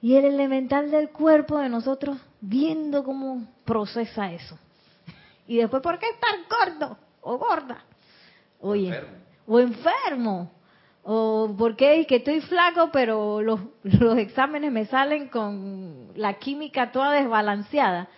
Y 0.00 0.14
el 0.14 0.26
elemental 0.26 0.92
del 0.92 1.10
cuerpo 1.10 1.58
de 1.58 1.68
nosotros 1.68 2.16
viendo 2.40 3.02
cómo 3.02 3.48
procesa 3.64 4.32
eso. 4.32 4.56
Y 5.48 5.56
después, 5.56 5.82
¿por 5.82 5.98
qué 5.98 6.06
estar 6.08 6.34
gordo 6.48 6.98
o 7.20 7.36
gorda? 7.36 7.84
Oye, 8.60 8.94
o 9.46 9.58
enfermo 9.58 10.52
o 10.62 10.63
porque 11.04 12.06
que 12.06 12.16
estoy 12.16 12.40
flaco, 12.40 12.90
pero 12.92 13.42
los, 13.42 13.60
los 13.82 14.18
exámenes 14.18 14.72
me 14.72 14.86
salen 14.86 15.28
con 15.28 16.08
la 16.16 16.34
química 16.34 16.92
toda 16.92 17.12
desbalanceada. 17.12 18.08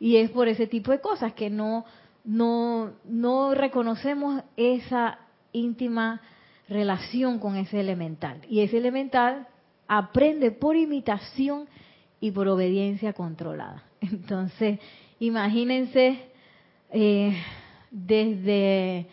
Y 0.00 0.16
es 0.16 0.30
por 0.30 0.48
ese 0.48 0.66
tipo 0.66 0.90
de 0.90 1.00
cosas 1.00 1.32
que 1.34 1.48
no, 1.48 1.84
no, 2.24 2.92
no 3.04 3.54
reconocemos 3.54 4.42
esa 4.56 5.18
íntima 5.52 6.20
relación 6.68 7.38
con 7.38 7.56
ese 7.56 7.80
elemental. 7.80 8.40
Y 8.48 8.60
ese 8.60 8.78
elemental 8.78 9.46
aprende 9.86 10.50
por 10.50 10.76
imitación 10.76 11.68
y 12.20 12.32
por 12.32 12.48
obediencia 12.48 13.12
controlada. 13.12 13.84
Entonces, 14.00 14.80
imagínense 15.20 16.18
eh, 16.90 17.36
desde 17.90 19.06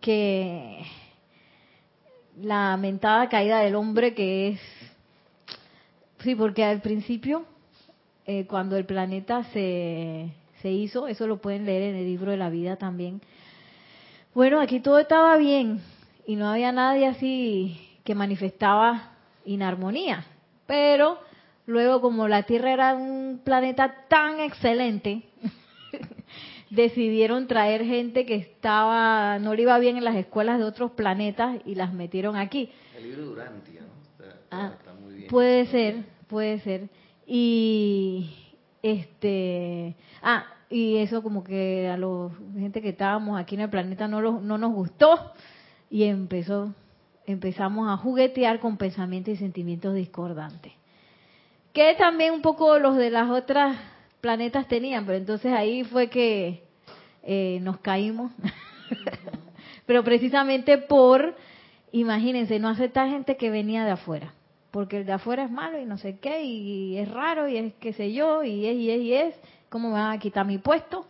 que 0.00 0.84
la 2.42 2.76
mentada 2.76 3.28
caída 3.28 3.60
del 3.60 3.74
hombre 3.74 4.14
que 4.14 4.48
es, 4.48 4.60
sí, 6.20 6.34
porque 6.34 6.64
al 6.64 6.80
principio, 6.80 7.44
eh, 8.26 8.46
cuando 8.46 8.76
el 8.76 8.84
planeta 8.84 9.44
se, 9.52 10.30
se 10.62 10.70
hizo, 10.70 11.08
eso 11.08 11.26
lo 11.26 11.38
pueden 11.38 11.66
leer 11.66 11.82
en 11.82 11.96
el 11.96 12.04
libro 12.04 12.30
de 12.30 12.36
la 12.36 12.50
vida 12.50 12.76
también, 12.76 13.20
bueno, 14.34 14.60
aquí 14.60 14.80
todo 14.80 14.98
estaba 14.98 15.36
bien 15.36 15.80
y 16.26 16.36
no 16.36 16.48
había 16.48 16.70
nadie 16.70 17.06
así 17.06 17.98
que 18.04 18.14
manifestaba 18.14 19.12
inarmonía, 19.44 20.24
pero 20.66 21.18
luego 21.66 22.00
como 22.00 22.28
la 22.28 22.44
Tierra 22.44 22.72
era 22.72 22.94
un 22.94 23.40
planeta 23.42 24.06
tan 24.08 24.40
excelente, 24.40 25.22
decidieron 26.70 27.46
traer 27.46 27.84
gente 27.84 28.26
que 28.26 28.34
estaba 28.34 29.38
no 29.38 29.54
le 29.54 29.62
iba 29.62 29.78
bien 29.78 29.96
en 29.96 30.04
las 30.04 30.16
escuelas 30.16 30.58
de 30.58 30.64
otros 30.64 30.92
planetas 30.92 31.60
y 31.64 31.74
las 31.74 31.92
metieron 31.92 32.36
aquí. 32.36 32.70
El 32.96 33.04
libro 33.04 33.24
Durantia, 33.26 33.80
¿no? 33.80 34.24
Está, 34.24 34.36
ah, 34.50 34.72
muy 35.00 35.14
bien. 35.14 35.28
Puede 35.28 35.66
ser, 35.66 36.04
puede 36.26 36.60
ser. 36.60 36.88
Y 37.26 38.30
este, 38.82 39.96
ah, 40.22 40.46
y 40.70 40.96
eso 40.96 41.22
como 41.22 41.44
que 41.44 41.88
a 41.88 41.96
la 41.96 42.30
gente 42.54 42.82
que 42.82 42.90
estábamos 42.90 43.40
aquí 43.40 43.54
en 43.54 43.62
el 43.62 43.70
planeta 43.70 44.08
no 44.08 44.40
no 44.40 44.58
nos 44.58 44.72
gustó 44.72 45.32
y 45.90 46.04
empezó 46.04 46.74
empezamos 47.26 47.88
a 47.88 47.96
juguetear 47.98 48.58
con 48.58 48.78
pensamientos 48.78 49.34
y 49.34 49.36
sentimientos 49.36 49.94
discordantes. 49.94 50.72
Que 51.74 51.94
también 51.94 52.32
un 52.32 52.42
poco 52.42 52.78
los 52.78 52.96
de 52.96 53.10
las 53.10 53.30
otras 53.30 53.76
planetas 54.20 54.68
tenían, 54.68 55.06
pero 55.06 55.18
entonces 55.18 55.52
ahí 55.52 55.84
fue 55.84 56.08
que 56.08 56.62
eh, 57.22 57.58
nos 57.62 57.78
caímos. 57.78 58.32
pero 59.86 60.02
precisamente 60.04 60.78
por, 60.78 61.34
imagínense, 61.92 62.58
no 62.58 62.68
aceptar 62.68 63.08
gente 63.08 63.36
que 63.36 63.50
venía 63.50 63.84
de 63.84 63.92
afuera, 63.92 64.34
porque 64.70 64.98
el 64.98 65.06
de 65.06 65.12
afuera 65.12 65.44
es 65.44 65.50
malo 65.50 65.78
y 65.78 65.84
no 65.84 65.98
sé 65.98 66.18
qué, 66.18 66.42
y 66.42 66.98
es 66.98 67.10
raro 67.10 67.48
y 67.48 67.56
es 67.56 67.74
qué 67.74 67.92
sé 67.92 68.12
yo, 68.12 68.42
y 68.42 68.66
es 68.66 68.76
y 68.76 68.90
es 68.90 69.00
y 69.00 69.12
es, 69.14 69.34
¿cómo 69.68 69.88
me 69.88 69.94
van 69.94 70.12
a 70.12 70.18
quitar 70.18 70.46
mi 70.46 70.58
puesto? 70.58 71.06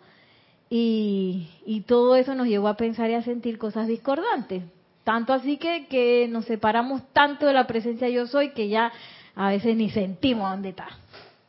Y, 0.71 1.49
y 1.65 1.81
todo 1.83 2.15
eso 2.15 2.35
nos 2.35 2.47
llevó 2.47 2.69
a 2.69 2.77
pensar 2.77 3.09
y 3.11 3.15
a 3.15 3.23
sentir 3.23 3.57
cosas 3.57 3.88
discordantes. 3.88 4.62
Tanto 5.03 5.33
así 5.33 5.57
que, 5.57 5.87
que 5.87 6.29
nos 6.29 6.45
separamos 6.45 7.00
tanto 7.15 7.47
de 7.47 7.55
la 7.55 7.67
presencia 7.67 8.11
yo 8.11 8.27
soy 8.27 8.50
que 8.50 8.69
ya 8.69 8.93
a 9.35 9.49
veces 9.49 9.75
ni 9.75 9.88
sentimos 9.88 10.50
dónde 10.50 10.71
está. 10.71 10.88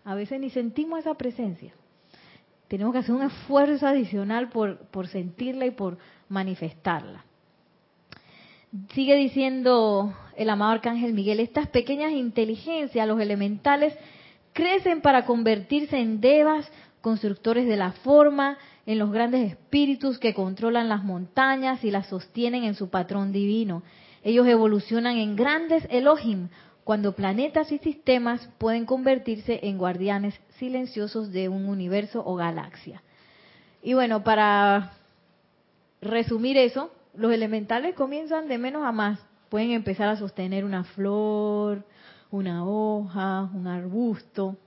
A 0.03 0.15
veces 0.15 0.39
ni 0.39 0.49
sentimos 0.49 0.99
esa 0.99 1.13
presencia. 1.15 1.73
Tenemos 2.67 2.93
que 2.93 2.99
hacer 2.99 3.15
un 3.15 3.23
esfuerzo 3.23 3.87
adicional 3.87 4.49
por, 4.49 4.77
por 4.87 5.07
sentirla 5.07 5.65
y 5.65 5.71
por 5.71 5.97
manifestarla. 6.29 7.25
Sigue 8.93 9.15
diciendo 9.15 10.13
el 10.35 10.49
amado 10.49 10.73
Arcángel 10.73 11.13
Miguel, 11.13 11.39
estas 11.39 11.67
pequeñas 11.67 12.11
inteligencias, 12.11 13.07
los 13.07 13.19
elementales, 13.19 13.95
crecen 14.53 15.01
para 15.01 15.25
convertirse 15.25 15.97
en 15.97 16.21
devas, 16.21 16.71
constructores 17.01 17.67
de 17.67 17.77
la 17.77 17.93
forma, 17.93 18.57
en 18.85 18.99
los 18.99 19.11
grandes 19.11 19.51
espíritus 19.51 20.19
que 20.19 20.33
controlan 20.33 20.89
las 20.89 21.03
montañas 21.03 21.83
y 21.83 21.91
las 21.91 22.07
sostienen 22.07 22.63
en 22.63 22.75
su 22.75 22.89
patrón 22.89 23.31
divino. 23.31 23.83
Ellos 24.23 24.47
evolucionan 24.47 25.17
en 25.17 25.35
grandes 25.35 25.87
Elohim, 25.89 26.49
cuando 26.89 27.13
planetas 27.13 27.71
y 27.71 27.77
sistemas 27.77 28.49
pueden 28.57 28.87
convertirse 28.87 29.59
en 29.61 29.77
guardianes 29.77 30.33
silenciosos 30.57 31.31
de 31.31 31.47
un 31.47 31.69
universo 31.69 32.23
o 32.25 32.33
galaxia. 32.33 33.03
Y 33.83 33.93
bueno, 33.93 34.23
para 34.23 34.93
resumir 36.01 36.57
eso, 36.57 36.91
los 37.13 37.31
elementales 37.31 37.93
comienzan 37.93 38.47
de 38.47 38.57
menos 38.57 38.83
a 38.83 38.91
más. 38.91 39.19
Pueden 39.49 39.69
empezar 39.69 40.09
a 40.09 40.15
sostener 40.15 40.65
una 40.65 40.83
flor, 40.83 41.85
una 42.31 42.65
hoja, 42.65 43.51
un 43.53 43.67
arbusto, 43.67 44.57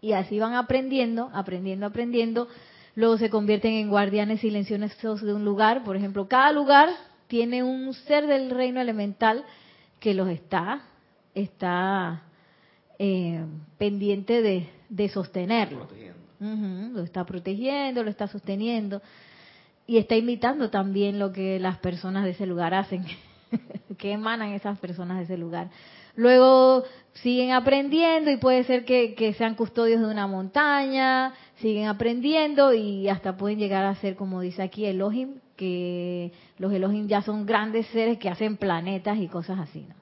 y 0.00 0.14
así 0.14 0.38
van 0.38 0.54
aprendiendo, 0.54 1.30
aprendiendo, 1.34 1.84
aprendiendo. 1.84 2.48
Luego 2.94 3.18
se 3.18 3.28
convierten 3.28 3.74
en 3.74 3.90
guardianes 3.90 4.40
silenciosos 4.40 5.20
de 5.20 5.34
un 5.34 5.44
lugar. 5.44 5.84
Por 5.84 5.98
ejemplo, 5.98 6.28
cada 6.28 6.50
lugar 6.50 6.88
tiene 7.26 7.62
un 7.62 7.92
ser 7.92 8.26
del 8.26 8.48
reino 8.48 8.80
elemental 8.80 9.44
que 10.00 10.14
los 10.14 10.30
está 10.30 10.84
está 11.34 12.22
eh, 12.98 13.44
pendiente 13.78 14.42
de, 14.42 15.08
sostenerlo. 15.08 15.88
lo 16.38 17.02
está 17.02 17.24
protegiendo, 17.24 18.02
lo 18.02 18.10
está 18.10 18.28
sosteniendo 18.28 19.02
y 19.86 19.98
está 19.98 20.16
imitando 20.16 20.70
también 20.70 21.18
lo 21.18 21.32
que 21.32 21.58
las 21.58 21.78
personas 21.78 22.24
de 22.24 22.30
ese 22.30 22.46
lugar 22.46 22.74
hacen, 22.74 23.04
que 23.98 24.12
emanan 24.12 24.50
esas 24.50 24.78
personas 24.78 25.18
de 25.18 25.24
ese 25.24 25.36
lugar. 25.36 25.68
Luego 26.14 26.84
siguen 27.14 27.52
aprendiendo 27.52 28.30
y 28.30 28.36
puede 28.36 28.64
ser 28.64 28.84
que, 28.84 29.14
que, 29.14 29.32
sean 29.32 29.54
custodios 29.54 30.00
de 30.00 30.06
una 30.06 30.26
montaña, 30.26 31.32
siguen 31.56 31.88
aprendiendo 31.88 32.74
y 32.74 33.08
hasta 33.08 33.36
pueden 33.36 33.58
llegar 33.58 33.84
a 33.84 33.94
ser, 33.96 34.14
como 34.14 34.42
dice 34.42 34.62
aquí 34.62 34.84
Elohim, 34.84 35.40
que 35.56 36.32
los 36.58 36.72
Elohim 36.72 37.08
ya 37.08 37.22
son 37.22 37.46
grandes 37.46 37.86
seres 37.88 38.18
que 38.18 38.28
hacen 38.28 38.58
planetas 38.58 39.18
y 39.18 39.28
cosas 39.28 39.58
así. 39.58 39.86
¿no? 39.88 40.01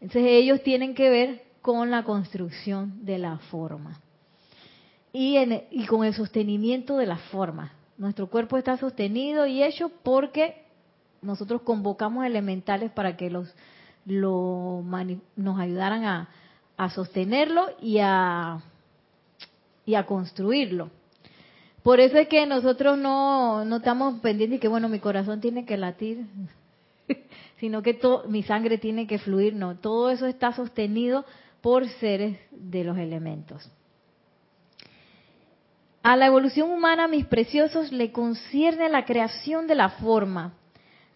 Entonces 0.00 0.24
ellos 0.26 0.62
tienen 0.62 0.94
que 0.94 1.10
ver 1.10 1.44
con 1.60 1.90
la 1.90 2.04
construcción 2.04 3.04
de 3.04 3.18
la 3.18 3.38
forma 3.50 4.00
y, 5.12 5.36
y 5.70 5.86
con 5.86 6.04
el 6.04 6.14
sostenimiento 6.14 6.96
de 6.96 7.06
la 7.06 7.16
forma. 7.16 7.72
Nuestro 7.96 8.28
cuerpo 8.28 8.56
está 8.56 8.76
sostenido 8.76 9.46
y 9.46 9.62
hecho 9.62 9.90
porque 10.02 10.62
nosotros 11.20 11.62
convocamos 11.62 12.24
elementales 12.24 12.92
para 12.92 13.16
que 13.16 13.28
los 13.28 13.52
lo, 14.08 14.82
nos 15.36 15.60
ayudaran 15.60 16.04
a, 16.04 16.90
sostenerlo 16.90 17.66
y 17.80 17.98
a, 18.00 18.60
y 19.84 19.94
a 19.94 20.06
construirlo. 20.06 20.90
Por 21.82 22.00
eso 22.00 22.18
es 22.18 22.28
que 22.28 22.46
nosotros 22.46 22.98
no, 22.98 23.64
no 23.64 23.76
estamos 23.76 24.20
pendientes 24.20 24.58
y 24.58 24.60
que, 24.60 24.68
bueno, 24.68 24.88
mi 24.88 25.00
corazón 25.00 25.40
tiene 25.40 25.64
que 25.64 25.76
latir, 25.76 26.26
sino 27.58 27.82
que 27.82 27.98
mi 28.28 28.42
sangre 28.42 28.78
tiene 28.78 29.06
que 29.06 29.18
fluir. 29.18 29.54
No, 29.54 29.76
todo 29.76 30.10
eso 30.10 30.26
está 30.26 30.52
sostenido 30.52 31.24
por 31.60 31.88
seres 31.88 32.38
de 32.50 32.84
los 32.84 32.98
elementos. 32.98 33.70
A 36.02 36.16
la 36.16 36.26
evolución 36.26 36.70
humana, 36.70 37.08
mis 37.08 37.26
preciosos, 37.26 37.92
le 37.92 38.12
concierne 38.12 38.88
la 38.88 39.04
creación 39.04 39.66
de 39.66 39.74
la 39.74 39.90
forma. 39.90 40.54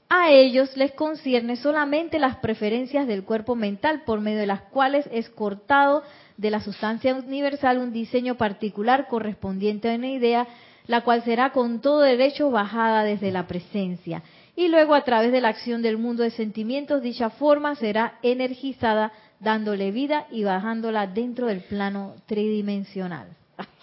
A 0.09 0.31
ellos 0.31 0.77
les 0.77 0.93
concierne 0.93 1.57
solamente 1.57 2.19
las 2.19 2.37
preferencias 2.37 3.07
del 3.07 3.25
cuerpo 3.25 3.55
mental, 3.55 4.03
por 4.05 4.21
medio 4.21 4.41
de 4.41 4.47
las 4.47 4.63
cuales 4.63 5.09
es 5.11 5.31
cortado 5.31 6.03
de 6.37 6.51
la 6.51 6.61
sustancia 6.61 7.15
universal 7.15 7.79
un 7.79 7.93
diseño 7.93 8.37
particular 8.37 9.07
correspondiente 9.09 9.91
a 9.91 9.95
una 9.95 10.11
idea, 10.11 10.47
la 10.87 11.03
cual 11.03 11.23
será 11.23 11.53
con 11.53 11.81
todo 11.81 12.01
derecho 12.01 12.51
bajada 12.51 13.05
desde 13.05 13.31
la 13.31 13.47
presencia. 13.47 14.23
Y 14.55 14.69
luego 14.69 14.95
a 14.95 15.05
través 15.05 15.33
de 15.33 15.41
la 15.41 15.49
acción 15.49 15.81
del 15.83 15.97
mundo 15.97 16.23
de 16.23 16.31
sentimientos, 16.31 17.03
dicha 17.03 17.31
forma 17.31 17.75
será 17.75 18.19
energizada, 18.23 19.13
dándole 19.41 19.91
vida 19.91 20.27
y 20.31 20.45
bajándola 20.45 21.07
dentro 21.07 21.47
del 21.47 21.63
plano 21.63 22.15
tridimensional. 22.27 23.29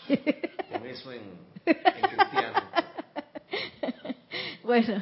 Con 0.08 0.86
eso 0.86 1.12
en, 1.12 1.22
cristiano. 1.66 2.60
Bueno, 4.64 5.02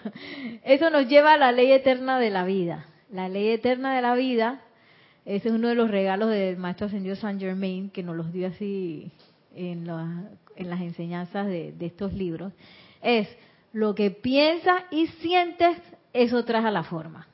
eso 0.64 0.90
nos 0.90 1.10
lleva 1.10 1.34
a 1.34 1.38
la 1.38 1.52
ley 1.52 1.74
eterna 1.74 2.20
de 2.20 2.30
la 2.30 2.46
vida. 2.46 2.86
La 3.12 3.28
ley 3.28 3.50
eterna 3.50 3.94
de 3.98 4.02
la 4.02 4.16
vida, 4.16 4.62
ese 5.26 5.50
es 5.50 5.54
uno 5.54 5.68
de 5.68 5.76
los 5.76 5.92
regalos 5.92 6.30
del 6.30 6.56
Maestro 6.56 6.88
Ascendido 6.88 7.18
Saint 7.18 7.42
Germain, 7.42 7.90
que 7.90 8.02
nos 8.02 8.16
los 8.16 8.32
dio 8.32 8.48
así 8.48 9.12
en, 9.54 9.86
en 10.56 10.70
las 10.70 10.80
enseñanzas 10.80 11.48
de, 11.48 11.74
de 11.74 11.86
estos 11.86 12.14
libros, 12.14 12.54
es 13.02 13.28
lo 13.74 13.96
que 13.96 14.12
piensas 14.12 14.84
y 14.92 15.08
sientes, 15.08 15.78
eso 16.14 16.44
trae 16.46 16.66
a 16.66 16.72
la 16.72 16.84
forma. 16.84 17.28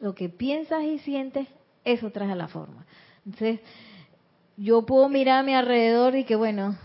Lo 0.00 0.14
que 0.14 0.28
piensas 0.28 0.82
y 0.84 0.98
sientes, 1.00 1.46
eso 1.84 2.10
trae 2.10 2.32
a 2.32 2.36
la 2.36 2.48
forma. 2.48 2.86
Entonces, 3.24 3.60
yo 4.56 4.84
puedo 4.84 5.08
mirar 5.08 5.40
a 5.40 5.42
mi 5.42 5.54
alrededor 5.54 6.16
y 6.16 6.24
que 6.24 6.36
bueno, 6.36 6.76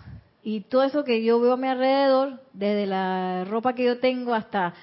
y 0.43 0.61
todo 0.61 0.83
eso 0.83 1.03
que 1.03 1.23
yo 1.23 1.39
veo 1.39 1.53
a 1.53 1.57
mi 1.57 1.67
alrededor, 1.67 2.39
desde 2.53 2.85
la 2.85 3.45
ropa 3.45 3.73
que 3.73 3.85
yo 3.85 3.99
tengo 3.99 4.33
hasta 4.33 4.73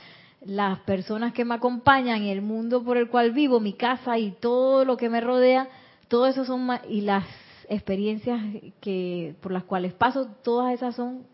las 0.44 0.80
personas 0.80 1.32
que 1.32 1.44
me 1.44 1.54
acompañan 1.54 2.22
el 2.24 2.42
mundo 2.42 2.82
por 2.82 2.96
el 2.96 3.08
cual 3.08 3.30
vivo, 3.32 3.60
mi 3.60 3.74
casa 3.74 4.18
y 4.18 4.32
todo 4.32 4.84
lo 4.84 4.96
que 4.96 5.08
me 5.08 5.20
rodea, 5.20 5.68
todo 6.08 6.26
eso 6.26 6.44
son 6.44 6.68
y 6.88 7.02
las 7.02 7.24
experiencias 7.68 8.40
que 8.80 9.36
por 9.40 9.52
las 9.52 9.64
cuales 9.64 9.92
paso, 9.92 10.26
todas 10.42 10.74
esas 10.74 10.96
son 10.96 11.26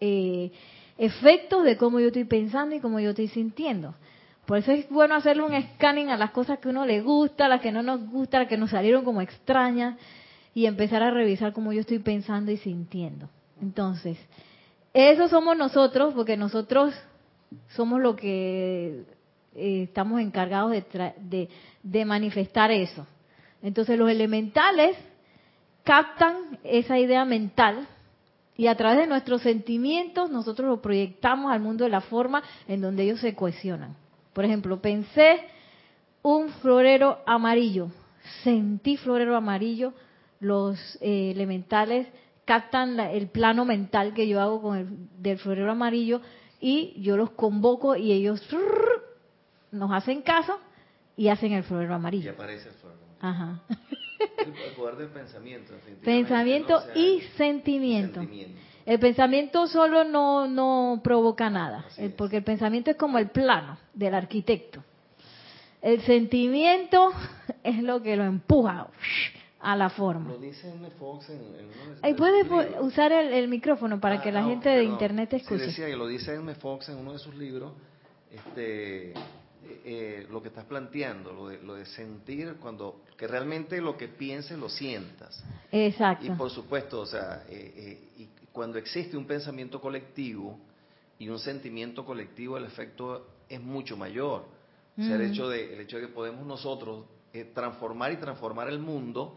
eh, 0.00 0.52
efectos 0.98 1.64
de 1.64 1.76
cómo 1.76 2.00
yo 2.00 2.08
estoy 2.08 2.24
pensando 2.24 2.74
y 2.74 2.80
cómo 2.80 3.00
yo 3.00 3.10
estoy 3.10 3.28
sintiendo. 3.28 3.94
Por 4.46 4.58
eso 4.58 4.72
es 4.72 4.88
bueno 4.90 5.14
hacerle 5.14 5.44
un 5.44 5.62
scanning 5.62 6.10
a 6.10 6.16
las 6.16 6.32
cosas 6.32 6.58
que 6.58 6.68
uno 6.68 6.84
le 6.84 7.00
gusta, 7.00 7.46
a 7.46 7.48
las 7.48 7.60
que 7.60 7.72
no 7.72 7.82
nos 7.82 8.08
gusta, 8.10 8.38
a 8.38 8.40
las 8.40 8.48
que 8.48 8.56
nos 8.56 8.70
salieron 8.70 9.04
como 9.04 9.20
extrañas 9.20 9.96
y 10.54 10.66
empezar 10.66 11.02
a 11.02 11.10
revisar 11.10 11.52
cómo 11.52 11.72
yo 11.72 11.80
estoy 11.80 12.00
pensando 12.00 12.50
y 12.50 12.56
sintiendo. 12.56 13.28
Entonces, 13.60 14.18
eso 14.92 15.28
somos 15.28 15.56
nosotros, 15.56 16.12
porque 16.14 16.36
nosotros 16.36 16.94
somos 17.68 18.00
lo 18.00 18.16
que 18.16 19.04
eh, 19.54 19.82
estamos 19.84 20.20
encargados 20.20 20.72
de, 20.72 21.48
de 21.82 22.04
manifestar 22.04 22.70
eso. 22.70 23.06
Entonces, 23.62 23.96
los 23.98 24.10
elementales 24.10 24.96
captan 25.84 26.58
esa 26.64 26.98
idea 26.98 27.24
mental 27.24 27.86
y 28.56 28.66
a 28.66 28.76
través 28.76 28.98
de 28.98 29.06
nuestros 29.06 29.42
sentimientos 29.42 30.30
nosotros 30.30 30.68
lo 30.68 30.82
proyectamos 30.82 31.50
al 31.52 31.60
mundo 31.60 31.84
de 31.84 31.90
la 31.90 32.00
forma 32.00 32.42
en 32.68 32.80
donde 32.80 33.04
ellos 33.04 33.20
se 33.20 33.34
cohesionan. 33.34 33.96
Por 34.32 34.44
ejemplo, 34.44 34.80
pensé 34.80 35.40
un 36.22 36.50
florero 36.50 37.18
amarillo, 37.26 37.88
sentí 38.42 38.96
florero 38.96 39.36
amarillo, 39.36 39.92
los 40.40 40.78
eh, 41.00 41.30
elementales 41.30 42.08
captan 42.44 42.98
el 42.98 43.28
plano 43.28 43.64
mental 43.64 44.14
que 44.14 44.26
yo 44.28 44.40
hago 44.40 44.60
con 44.60 44.76
el 44.76 45.22
del 45.22 45.38
florero 45.38 45.70
amarillo 45.70 46.20
y 46.60 47.00
yo 47.00 47.16
los 47.16 47.30
convoco 47.30 47.96
y 47.96 48.12
ellos 48.12 48.46
nos 49.70 49.92
hacen 49.92 50.22
caso 50.22 50.58
y 51.16 51.28
hacen 51.28 51.52
el 51.52 51.62
florero 51.64 51.94
amarillo. 51.94 52.30
Y 52.30 52.34
aparece 52.34 52.68
el 52.68 52.74
florero 52.74 53.02
Ajá. 53.20 53.62
El 54.38 54.72
poder 54.76 54.96
del 54.96 55.08
pensamiento. 55.08 55.72
Pensamiento 56.04 56.82
y 56.94 57.20
sentimiento. 57.36 58.20
El 58.84 58.98
pensamiento 58.98 59.66
solo 59.66 60.04
no, 60.04 60.48
no 60.48 61.00
provoca 61.02 61.48
nada, 61.48 61.86
porque 62.16 62.38
el 62.38 62.44
pensamiento 62.44 62.90
es 62.90 62.96
como 62.96 63.18
el 63.18 63.30
plano 63.30 63.78
del 63.94 64.14
arquitecto. 64.14 64.82
El 65.80 66.00
sentimiento 66.02 67.12
es 67.62 67.82
lo 67.82 68.02
que 68.02 68.16
lo 68.16 68.24
empuja 68.24 68.88
a 69.60 69.76
la 69.76 69.90
forma. 69.90 70.30
Lo 70.30 70.38
dice 70.38 70.68
M. 70.70 70.90
Fox 70.90 71.30
en, 71.30 71.40
en 72.02 72.16
Puedes 72.16 72.46
usar 72.80 73.12
el, 73.12 73.48
micrófono 73.48 74.00
para 74.00 74.20
que 74.20 74.32
la 74.32 74.40
ah, 74.40 74.48
gente 74.48 74.68
de 74.68 74.84
internet 74.84 75.32
escuche. 75.34 75.60
Sí, 75.60 75.66
decía 75.66 75.86
que 75.86 75.96
lo 75.96 76.08
dice 76.08 76.34
M. 76.34 76.54
Fox 76.56 76.88
en 76.88 76.96
uno 76.96 77.12
de 77.12 77.18
sus 77.18 77.34
libros, 77.36 77.72
este, 78.30 79.14
eh, 79.84 80.26
lo 80.30 80.42
que 80.42 80.48
estás 80.48 80.64
planteando, 80.64 81.32
lo 81.32 81.48
de, 81.48 81.62
lo 81.62 81.74
de 81.74 81.86
sentir 81.86 82.56
cuando, 82.60 83.02
que 83.16 83.26
realmente 83.26 83.80
lo 83.80 83.96
que 83.96 84.08
pienses 84.08 84.58
lo 84.58 84.68
sientas. 84.68 85.42
Exacto. 85.70 86.26
Y 86.26 86.30
por 86.30 86.50
supuesto, 86.50 87.00
o 87.00 87.06
sea, 87.06 87.44
eh, 87.48 87.72
eh, 87.76 88.08
y 88.18 88.28
cuando 88.52 88.78
existe 88.78 89.16
un 89.16 89.26
pensamiento 89.26 89.80
colectivo 89.80 90.58
y 91.18 91.28
un 91.28 91.38
sentimiento 91.38 92.04
colectivo, 92.04 92.56
el 92.56 92.64
efecto 92.64 93.26
es 93.48 93.60
mucho 93.60 93.96
mayor. 93.96 94.44
O 94.98 95.02
sea, 95.02 95.14
el 95.14 95.22
hecho 95.22 95.48
de, 95.48 95.72
el 95.72 95.80
hecho 95.80 95.96
de 95.96 96.06
que 96.06 96.12
podemos 96.12 96.46
nosotros 96.46 97.06
transformar 97.54 98.12
y 98.12 98.16
transformar 98.16 98.68
el 98.68 98.78
mundo 98.78 99.36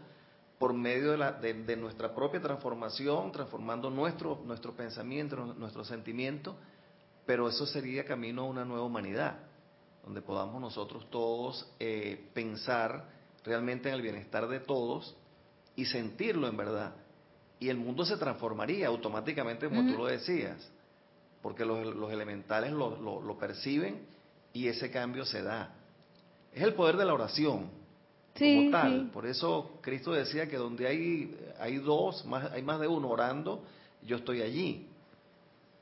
por 0.60 0.74
medio 0.74 1.12
de, 1.12 1.17
la, 1.17 1.32
de, 1.32 1.78
nuestra 1.78 2.13
propia 2.13 2.41
transformación, 2.41 3.32
transformando 3.32 3.89
nuestro, 3.89 4.41
nuestro 4.45 4.74
pensamiento, 4.74 5.38
nuestro 5.58 5.86
sentimiento, 5.86 6.58
pero 7.26 7.50
eso 7.50 7.65
sería 7.65 8.06
camino 8.06 8.43
a 8.43 8.45
una 8.45 8.65
nueva 8.65 8.84
humanidad, 8.84 9.38
donde 10.06 10.22
podamos 10.22 10.62
nosotros 10.62 11.10
todos 11.10 11.68
eh, 11.80 12.30
pensar 12.34 13.10
realmente 13.44 13.89
en 13.89 13.96
el 13.96 14.02
bienestar 14.02 14.48
de 14.48 14.60
todos 14.60 15.15
y 15.76 15.86
sentirlo 15.86 16.48
en 16.48 16.56
verdad. 16.56 16.94
Y 17.60 17.70
el 17.70 17.78
mundo 17.78 18.06
se 18.06 18.15
transformaría 18.18 18.88
automáticamente, 18.88 19.68
como 19.68 19.82
tú 19.91 19.98
lo 19.98 20.06
decías, 20.06 20.70
porque 21.41 21.65
los, 21.65 21.96
los 21.96 22.12
elementales 22.12 22.72
lo, 22.72 22.98
lo, 22.98 23.22
lo 23.22 23.38
perciben 23.38 24.06
y 24.54 24.68
ese 24.68 24.91
cambio 24.91 25.26
se 25.26 25.41
da. 25.41 25.74
Es 26.54 26.63
el 26.63 26.74
poder 26.74 26.98
de 26.98 27.06
la 27.06 27.13
oración 27.13 27.70
como 28.38 28.72
tal. 28.72 29.10
Por 29.12 29.26
eso 29.26 29.80
Cristo 29.82 30.12
decía 30.12 30.48
que 30.48 30.58
donde 30.58 30.88
hay, 30.88 31.38
hay 31.60 31.78
dos, 31.78 32.26
más, 32.26 32.52
hay 32.52 32.62
más 32.62 32.80
de 32.80 32.88
uno 32.88 33.10
orando, 33.10 33.63
yo 34.04 34.18
estoy 34.18 34.41
allí. 34.41 34.88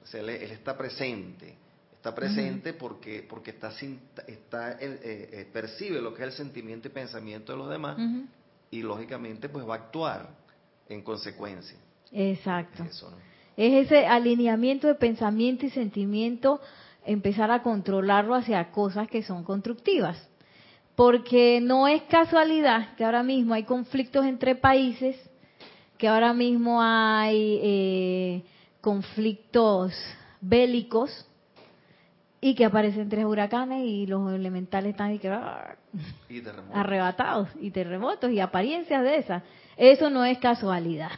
O 0.04 0.08
sea, 0.08 0.22
él, 0.22 0.30
está 0.30 0.78
presente. 0.78 1.56
Está 2.04 2.14
presente 2.14 2.74
porque, 2.74 3.26
porque 3.30 3.52
está, 3.52 3.70
está 4.28 4.74
eh, 4.74 5.00
eh, 5.02 5.50
percibe 5.54 6.02
lo 6.02 6.14
que 6.14 6.24
es 6.24 6.28
el 6.28 6.34
sentimiento 6.34 6.90
y 6.90 6.92
pensamiento 6.92 7.54
de 7.54 7.58
los 7.58 7.70
demás 7.70 7.96
y 8.70 8.82
lógicamente 8.82 9.48
pues 9.48 9.66
va 9.66 9.76
a 9.76 9.78
actuar 9.78 10.28
en 10.90 11.02
consecuencia. 11.02 11.78
Exacto. 12.12 12.84
Es 13.56 13.86
ese 13.86 14.06
alineamiento 14.06 14.88
de 14.88 14.96
pensamiento 14.96 15.66
y 15.66 15.70
sentimiento, 15.70 16.60
empezar 17.06 17.52
a 17.52 17.64
controlarlo 17.64 18.36
hacia 18.36 18.70
cosas 18.72 19.08
que 19.08 19.24
son 19.24 19.46
constructivas 19.46 20.18
porque 20.96 21.62
no 21.62 21.88
es 21.88 22.02
casualidad 22.04 22.96
que 22.98 23.06
ahora 23.06 23.24
mismo 23.24 23.54
hay 23.54 23.64
conflictos 23.64 24.26
entre 24.26 24.56
países, 24.56 25.16
que 25.98 26.10
ahora 26.10 26.34
mismo 26.34 26.82
hay 26.82 27.60
eh, 27.64 28.44
conflictos 28.82 29.94
bélicos 30.42 31.30
y 32.44 32.56
que 32.56 32.66
aparecen 32.66 33.08
tres 33.08 33.24
huracanes 33.24 33.86
y 33.86 34.06
los 34.06 34.34
elementales 34.34 34.92
están 34.92 35.18
arrebatados 36.74 37.48
y 37.62 37.72
terremotos 37.72 38.32
y 38.32 38.42
apariencias 38.42 39.02
de 39.02 39.16
esas. 39.16 39.44
Eso 39.78 40.10
no 40.10 40.26
es 40.26 40.40
casualidad. 40.40 41.12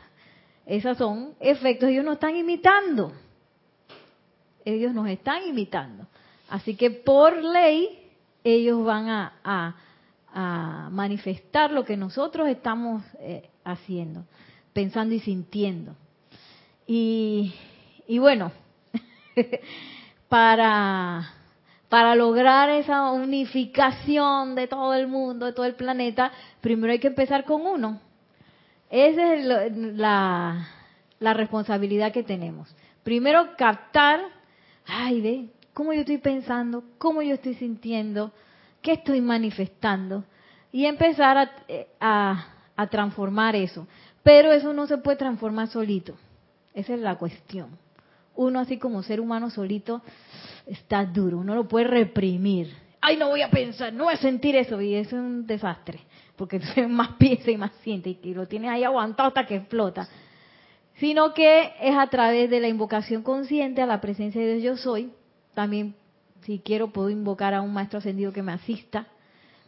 Esos 0.68 1.00
son 1.00 1.34
efectos, 1.40 1.90
ellos 1.90 2.06
nos 2.06 2.14
están 2.14 2.36
imitando. 2.36 3.12
Ellos 4.64 4.94
nos 4.94 5.08
están 5.08 5.48
imitando. 5.48 6.06
Así 6.48 6.76
que 6.76 6.92
por 6.92 7.42
ley 7.44 8.08
ellos 8.44 8.86
van 8.86 9.10
a, 9.10 9.76
manifestar 10.92 11.72
lo 11.72 11.84
que 11.86 11.98
nosotros 11.98 12.48
estamos 12.50 13.04
eh, 13.20 13.50
haciendo, 13.64 14.26
pensando 14.74 15.16
y 15.16 15.22
sintiendo. 15.22 15.96
Y, 16.86 17.52
bueno, 18.20 18.52
para, 20.30 21.32
lograr 22.16 22.70
esa 22.70 23.12
unificación 23.12 24.56
de 24.56 24.68
todo 24.68 24.94
el 24.94 25.08
mundo, 25.08 25.46
de 25.46 25.54
todo 25.54 25.66
el 25.66 25.76
planeta, 25.76 26.32
primero 26.62 26.92
hay 26.92 27.00
que 27.00 27.08
empezar 27.08 27.46
con 27.46 27.66
uno. 27.66 28.02
Esa 28.90 29.34
es 29.34 29.46
la, 29.46 30.68
la 31.20 31.34
responsabilidad 31.34 32.12
que 32.12 32.24
tenemos. 32.24 32.76
Primero 33.04 33.56
captar, 33.58 34.22
ay, 34.86 35.22
ve, 35.22 35.50
cómo 35.74 35.94
yo 35.94 36.02
estoy 36.02 36.18
pensando, 36.18 36.84
cómo 36.98 37.22
yo 37.22 37.36
estoy 37.36 37.56
sintiendo, 37.56 38.32
qué 38.82 38.94
estoy 38.94 39.22
manifestando. 39.22 40.24
Y 40.72 40.86
empezar 40.86 41.38
a, 42.00 42.46
a 42.76 42.88
transformar 42.88 43.56
eso. 43.56 43.88
Pero 44.24 44.52
eso 44.52 44.74
no 44.74 44.88
se 44.88 44.98
puede 44.98 45.18
transformar 45.18 45.68
solito. 45.68 46.16
Esa 46.74 46.94
es 46.96 47.00
la 47.00 47.16
cuestión. 47.16 47.85
Uno 48.36 48.60
así 48.60 48.78
como 48.78 49.04
ser 49.04 49.20
humano 49.20 49.50
solito 49.50 50.02
está 50.66 51.06
duro, 51.06 51.40
uno 51.40 51.56
lo 51.56 51.68
puede 51.68 51.88
reprimir. 51.88 52.74
Ay, 53.02 53.18
no 53.18 53.30
voy 53.30 53.42
a 53.42 53.50
pensar, 53.50 53.94
no 53.94 54.06
voy 54.06 54.16
a 54.16 54.18
sentir 54.18 54.56
eso. 54.56 54.82
Y 54.82 54.96
es 54.96 55.14
un 55.14 55.46
desastre, 55.46 56.00
porque 56.36 56.60
más 56.90 57.14
piensa 57.18 57.52
y 57.52 57.58
más 57.58 57.72
siente 57.84 58.18
y 58.22 58.34
lo 58.34 58.48
tienes 58.48 58.72
ahí 58.72 58.84
aguantado 58.84 59.28
hasta 59.28 59.46
que 59.46 59.58
explota. 59.58 60.08
Sino 60.96 61.34
que 61.34 61.74
es 61.82 61.96
a 61.96 62.08
través 62.08 62.50
de 62.50 62.60
la 62.60 62.68
invocación 62.68 63.22
consciente 63.22 63.82
a 63.82 63.86
la 63.86 64.02
presencia 64.02 64.42
de 64.42 64.56
Dios 64.56 64.80
yo 64.80 64.84
soy. 64.84 65.12
También, 65.54 65.94
si 66.42 66.60
quiero, 66.60 66.92
puedo 66.92 67.10
invocar 67.10 67.54
a 67.54 67.62
un 67.62 67.74
maestro 67.74 68.00
ascendido 68.00 68.32
que 68.32 68.42
me 68.42 68.54
asista 68.54 69.08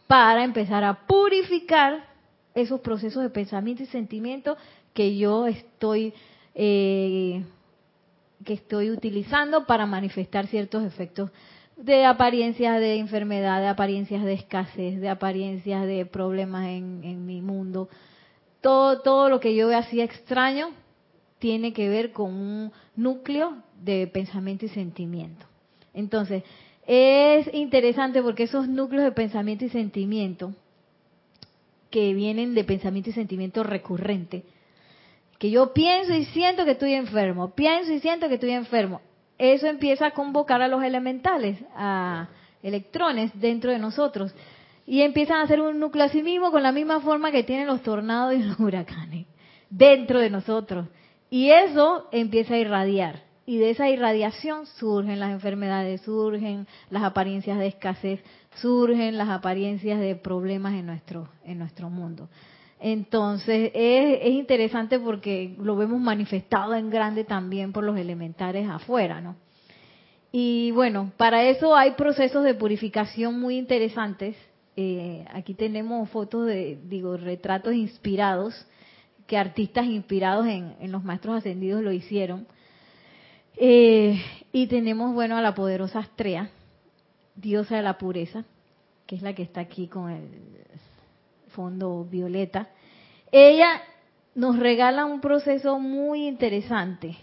para 0.06 0.42
empezar 0.42 0.84
a 0.84 1.06
purificar 1.06 2.06
esos 2.54 2.80
procesos 2.80 3.22
de 3.22 3.30
pensamiento 3.30 3.82
y 3.82 3.86
sentimiento 3.86 4.56
que 4.94 5.16
yo 5.16 5.46
estoy 5.46 6.12
eh, 6.54 7.44
que 8.44 8.54
estoy 8.54 8.90
utilizando 8.90 9.66
para 9.66 9.86
manifestar 9.86 10.46
ciertos 10.46 10.84
efectos 10.84 11.30
de 11.76 12.04
apariencias 12.04 12.80
de 12.80 12.96
enfermedad, 12.96 13.60
de 13.60 13.68
apariencias 13.68 14.24
de 14.24 14.32
escasez, 14.32 15.00
de 15.00 15.08
apariencias 15.08 15.86
de 15.86 16.06
problemas 16.06 16.66
en, 16.66 17.02
en 17.04 17.24
mi 17.24 17.40
mundo. 17.40 17.88
Todo, 18.60 19.00
todo 19.02 19.28
lo 19.28 19.38
que 19.38 19.54
yo 19.54 19.68
veo 19.68 19.78
así 19.78 20.00
extraño 20.00 20.70
tiene 21.38 21.72
que 21.72 21.88
ver 21.88 22.12
con 22.12 22.32
un 22.32 22.72
núcleo 22.96 23.62
de 23.80 24.08
pensamiento 24.08 24.66
y 24.66 24.68
sentimiento. 24.68 25.46
Entonces, 25.94 26.42
es 26.86 27.52
interesante 27.52 28.22
porque 28.22 28.44
esos 28.44 28.68
núcleos 28.68 29.04
de 29.04 29.12
pensamiento 29.12 29.64
y 29.64 29.68
sentimiento 29.68 30.54
que 31.90 32.12
vienen 32.14 32.54
de 32.54 32.64
pensamiento 32.64 33.10
y 33.10 33.12
sentimiento 33.12 33.62
recurrente, 33.62 34.44
que 35.38 35.50
yo 35.50 35.72
pienso 35.72 36.14
y 36.14 36.24
siento 36.26 36.64
que 36.64 36.72
estoy 36.72 36.94
enfermo, 36.94 37.50
pienso 37.54 37.92
y 37.92 38.00
siento 38.00 38.28
que 38.28 38.34
estoy 38.34 38.50
enfermo, 38.50 39.00
eso 39.38 39.66
empieza 39.66 40.06
a 40.06 40.10
convocar 40.10 40.60
a 40.62 40.68
los 40.68 40.82
elementales, 40.82 41.58
a 41.76 42.28
electrones 42.62 43.30
dentro 43.40 43.70
de 43.70 43.78
nosotros, 43.78 44.34
y 44.84 45.02
empiezan 45.02 45.36
a 45.36 45.42
hacer 45.42 45.60
un 45.60 45.78
núcleo 45.78 46.04
a 46.04 46.08
sí 46.08 46.22
mismo 46.22 46.50
con 46.50 46.62
la 46.62 46.72
misma 46.72 47.00
forma 47.00 47.30
que 47.30 47.44
tienen 47.44 47.66
los 47.66 47.82
tornados 47.82 48.34
y 48.34 48.42
los 48.42 48.58
huracanes, 48.60 49.26
dentro 49.70 50.18
de 50.18 50.30
nosotros. 50.30 50.88
Y 51.30 51.50
eso 51.50 52.08
empieza 52.10 52.54
a 52.54 52.58
irradiar. 52.58 53.22
Y 53.44 53.58
de 53.58 53.70
esa 53.70 53.88
irradiación 53.88 54.66
surgen 54.66 55.20
las 55.20 55.30
enfermedades, 55.30 56.02
surgen 56.02 56.66
las 56.90 57.02
apariencias 57.02 57.58
de 57.58 57.66
escasez, 57.66 58.20
surgen 58.56 59.16
las 59.16 59.28
apariencias 59.28 60.00
de 60.00 60.16
problemas 60.16 60.74
en 60.74 60.86
nuestro, 60.86 61.28
en 61.44 61.58
nuestro 61.58 61.88
mundo. 61.88 62.28
Entonces 62.80 63.72
es, 63.74 64.20
es, 64.22 64.30
interesante 64.30 65.00
porque 65.00 65.56
lo 65.58 65.76
vemos 65.76 66.00
manifestado 66.00 66.74
en 66.74 66.90
grande 66.90 67.24
también 67.24 67.72
por 67.72 67.82
los 67.82 67.98
elementares 67.98 68.68
afuera, 68.68 69.20
¿no? 69.20 69.36
Y 70.30 70.70
bueno, 70.72 71.10
para 71.16 71.44
eso 71.44 71.74
hay 71.74 71.92
procesos 71.92 72.44
de 72.44 72.54
purificación 72.54 73.40
muy 73.40 73.56
interesantes. 73.56 74.36
Eh, 74.76 75.24
aquí 75.32 75.54
tenemos 75.54 76.08
fotos 76.10 76.46
de, 76.46 76.78
digo, 76.84 77.16
retratos 77.16 77.74
inspirados, 77.74 78.66
que 79.26 79.36
artistas 79.36 79.86
inspirados 79.86 80.46
en, 80.46 80.76
en 80.80 80.92
los 80.92 81.02
maestros 81.02 81.36
ascendidos 81.36 81.82
lo 81.82 81.92
hicieron. 81.92 82.46
Eh, 83.56 84.22
y 84.52 84.68
tenemos, 84.68 85.14
bueno, 85.14 85.36
a 85.36 85.42
la 85.42 85.54
poderosa 85.54 85.98
Astrea, 85.98 86.50
diosa 87.34 87.76
de 87.76 87.82
la 87.82 87.98
pureza, 87.98 88.44
que 89.06 89.16
es 89.16 89.22
la 89.22 89.34
que 89.34 89.42
está 89.42 89.60
aquí 89.60 89.88
con 89.88 90.10
el 90.10 90.28
fondo 91.58 92.04
violeta. 92.04 92.68
Ella 93.32 93.82
nos 94.36 94.60
regala 94.60 95.06
un 95.06 95.20
proceso 95.20 95.80
muy 95.80 96.28
interesante, 96.28 97.16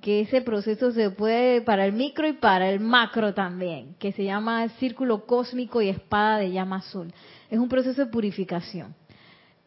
que 0.00 0.20
ese 0.20 0.40
proceso 0.40 0.92
se 0.92 1.10
puede 1.10 1.60
para 1.62 1.84
el 1.84 1.92
micro 1.94 2.28
y 2.28 2.34
para 2.34 2.70
el 2.70 2.78
macro 2.78 3.34
también, 3.34 3.96
que 3.98 4.12
se 4.12 4.22
llama 4.22 4.68
Círculo 4.78 5.26
Cósmico 5.26 5.82
y 5.82 5.88
Espada 5.88 6.38
de 6.38 6.52
Llama 6.52 6.76
Azul. 6.76 7.12
Es 7.50 7.58
un 7.58 7.68
proceso 7.68 8.04
de 8.04 8.12
purificación, 8.12 8.94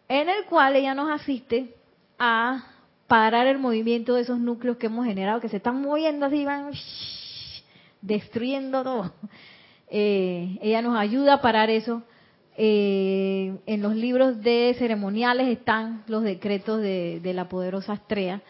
en 0.08 0.30
el 0.30 0.46
cual 0.46 0.78
ella 0.78 0.96
nos 0.96 1.12
asiste 1.12 1.76
a 2.18 2.64
parar 3.06 3.48
el 3.48 3.60
movimiento 3.60 4.16
de 4.16 4.22
esos 4.22 4.40
núcleos 4.40 4.78
que 4.78 4.86
hemos 4.86 5.06
generado, 5.06 5.42
que 5.42 5.50
se 5.50 5.58
están 5.58 5.82
moviendo 5.82 6.26
así, 6.26 6.46
van 6.46 6.72
destruyendo 8.02 8.82
todo. 8.82 9.14
Eh, 9.90 10.58
ella 10.62 10.82
nos 10.82 10.98
ayuda 10.98 11.34
a 11.34 11.42
parar 11.42 11.70
eso. 11.70 12.04
Eh, 12.58 13.58
en 13.66 13.82
los 13.82 13.96
libros 13.96 14.42
de 14.42 14.76
ceremoniales 14.78 15.48
están 15.48 16.04
los 16.08 16.24
decretos 16.24 16.82
de, 16.82 17.32
la 17.34 17.48
poderosa 17.48 17.94
Astrea. 17.94 18.42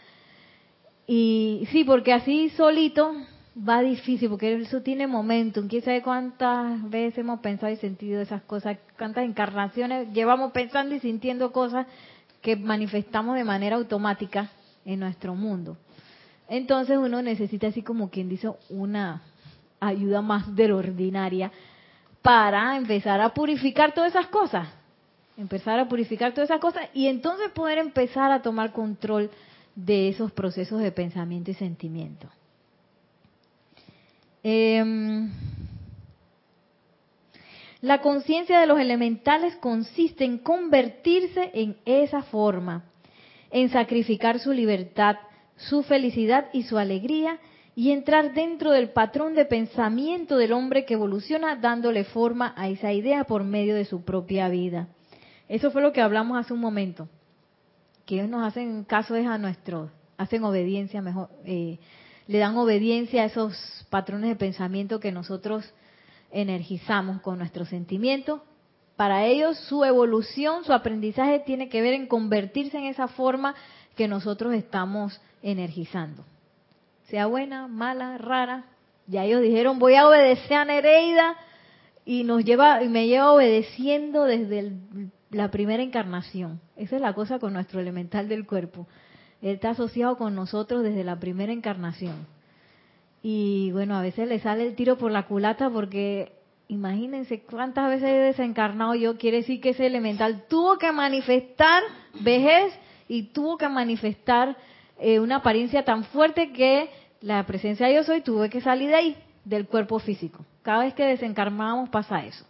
Y 1.07 1.67
sí, 1.71 1.83
porque 1.83 2.13
así 2.13 2.49
solito 2.49 3.13
va 3.57 3.81
difícil, 3.81 4.29
porque 4.29 4.53
eso 4.55 4.81
tiene 4.81 5.07
momentum. 5.07 5.67
Quién 5.67 5.83
sabe 5.83 6.01
cuántas 6.01 6.89
veces 6.89 7.19
hemos 7.19 7.41
pensado 7.41 7.71
y 7.71 7.75
sentido 7.77 8.21
esas 8.21 8.41
cosas, 8.43 8.77
cuántas 8.97 9.25
encarnaciones 9.25 10.11
llevamos 10.13 10.51
pensando 10.51 10.95
y 10.95 10.99
sintiendo 10.99 11.51
cosas 11.51 11.85
que 12.41 12.55
manifestamos 12.55 13.35
de 13.35 13.43
manera 13.43 13.75
automática 13.75 14.49
en 14.85 14.99
nuestro 14.99 15.35
mundo. 15.35 15.77
Entonces 16.47 16.97
uno 16.97 17.21
necesita 17.21 17.67
así 17.67 17.81
como 17.81 18.09
quien 18.09 18.29
dice 18.29 18.51
una 18.69 19.21
ayuda 19.79 20.21
más 20.21 20.55
de 20.55 20.67
lo 20.67 20.77
ordinaria 20.77 21.51
para 22.21 22.77
empezar 22.77 23.19
a 23.21 23.33
purificar 23.33 23.93
todas 23.93 24.11
esas 24.11 24.27
cosas. 24.27 24.67
Empezar 25.37 25.79
a 25.79 25.87
purificar 25.87 26.33
todas 26.33 26.49
esas 26.49 26.61
cosas 26.61 26.89
y 26.93 27.07
entonces 27.07 27.49
poder 27.51 27.77
empezar 27.77 28.31
a 28.31 28.41
tomar 28.41 28.71
control 28.71 29.31
de 29.75 30.09
esos 30.09 30.31
procesos 30.31 30.81
de 30.81 30.91
pensamiento 30.91 31.51
y 31.51 31.55
sentimiento. 31.55 32.27
Eh, 34.43 34.83
la 37.81 38.01
conciencia 38.01 38.59
de 38.59 38.67
los 38.67 38.79
elementales 38.79 39.55
consiste 39.55 40.23
en 40.23 40.37
convertirse 40.37 41.49
en 41.53 41.77
esa 41.85 42.21
forma, 42.21 42.83
en 43.49 43.69
sacrificar 43.69 44.39
su 44.39 44.51
libertad, 44.51 45.17
su 45.55 45.81
felicidad 45.81 46.49
y 46.53 46.63
su 46.63 46.77
alegría 46.77 47.39
y 47.75 47.91
entrar 47.91 48.33
dentro 48.33 48.71
del 48.71 48.89
patrón 48.89 49.33
de 49.33 49.45
pensamiento 49.45 50.37
del 50.37 50.53
hombre 50.53 50.85
que 50.85 50.95
evoluciona 50.95 51.55
dándole 51.55 52.03
forma 52.03 52.53
a 52.57 52.67
esa 52.67 52.91
idea 52.91 53.23
por 53.23 53.43
medio 53.43 53.75
de 53.75 53.85
su 53.85 54.03
propia 54.03 54.49
vida. 54.49 54.87
Eso 55.47 55.71
fue 55.71 55.81
lo 55.81 55.93
que 55.93 56.01
hablamos 56.01 56.37
hace 56.37 56.53
un 56.53 56.59
momento, 56.59 57.07
que 58.05 58.15
ellos 58.15 58.29
nos 58.29 58.45
hacen 58.45 58.83
caso 58.83 59.15
es 59.15 59.25
a 59.25 59.37
nuestros, 59.37 59.89
hacen 60.17 60.43
obediencia 60.43 61.01
mejor, 61.01 61.29
eh, 61.45 61.79
le 62.27 62.37
dan 62.37 62.57
obediencia 62.57 63.23
a 63.23 63.25
esos 63.25 63.85
patrones 63.89 64.29
de 64.29 64.35
pensamiento 64.35 64.99
que 64.99 65.11
nosotros 65.11 65.73
energizamos 66.31 67.21
con 67.21 67.37
nuestros 67.37 67.69
sentimientos. 67.69 68.41
Para 68.95 69.25
ellos 69.25 69.57
su 69.57 69.83
evolución, 69.83 70.63
su 70.63 70.73
aprendizaje 70.73 71.39
tiene 71.39 71.69
que 71.69 71.81
ver 71.81 71.93
en 71.93 72.07
convertirse 72.07 72.77
en 72.77 72.85
esa 72.85 73.07
forma 73.07 73.55
que 73.95 74.07
nosotros 74.07 74.53
estamos 74.53 75.19
energizando 75.41 76.23
sea 77.11 77.25
buena, 77.25 77.67
mala, 77.67 78.17
rara. 78.17 78.63
Ya 79.05 79.25
ellos 79.25 79.41
dijeron, 79.41 79.79
voy 79.79 79.95
a 79.95 80.07
obedecer 80.07 80.53
a 80.53 80.65
Nereida 80.65 81.35
y 82.05 82.23
nos 82.23 82.45
lleva 82.45 82.81
y 82.81 82.87
me 82.87 83.07
lleva 83.07 83.33
obedeciendo 83.33 84.23
desde 84.23 84.71
la 85.29 85.51
primera 85.51 85.83
encarnación. 85.83 86.61
Esa 86.77 86.95
es 86.95 87.01
la 87.01 87.13
cosa 87.13 87.37
con 87.37 87.51
nuestro 87.51 87.81
elemental 87.81 88.29
del 88.29 88.47
cuerpo. 88.47 88.87
Él 89.41 89.55
está 89.55 89.71
asociado 89.71 90.17
con 90.17 90.35
nosotros 90.35 90.83
desde 90.83 91.03
la 91.03 91.19
primera 91.19 91.51
encarnación. 91.51 92.27
Y 93.21 93.71
bueno, 93.73 93.97
a 93.97 94.01
veces 94.01 94.29
le 94.29 94.39
sale 94.39 94.65
el 94.65 94.75
tiro 94.75 94.97
por 94.97 95.11
la 95.11 95.27
culata 95.27 95.69
porque 95.69 96.31
imagínense 96.69 97.41
cuántas 97.41 97.89
veces 97.89 98.07
he 98.07 98.19
desencarnado 98.19 98.95
yo. 98.95 99.17
Quiere 99.17 99.37
decir 99.37 99.59
que 99.59 99.71
ese 99.71 99.85
elemental 99.85 100.45
tuvo 100.47 100.77
que 100.77 100.93
manifestar 100.93 101.83
vejez 102.21 102.73
y 103.09 103.23
tuvo 103.33 103.57
que 103.57 103.67
manifestar 103.67 104.55
eh, 105.03 105.19
una 105.19 105.37
apariencia 105.37 105.83
tan 105.83 106.03
fuerte 106.05 106.53
que 106.53 106.89
la 107.21 107.45
presencia 107.45 107.87
de 107.87 107.95
yo 107.95 108.03
soy 108.03 108.21
tuve 108.21 108.49
que 108.49 108.61
salir 108.61 108.89
de 108.89 108.95
ahí, 108.95 109.17
del 109.45 109.67
cuerpo 109.67 109.99
físico. 109.99 110.43
Cada 110.63 110.83
vez 110.83 110.93
que 110.93 111.05
desencarnamos 111.05 111.89
pasa 111.89 112.25
eso. 112.25 112.45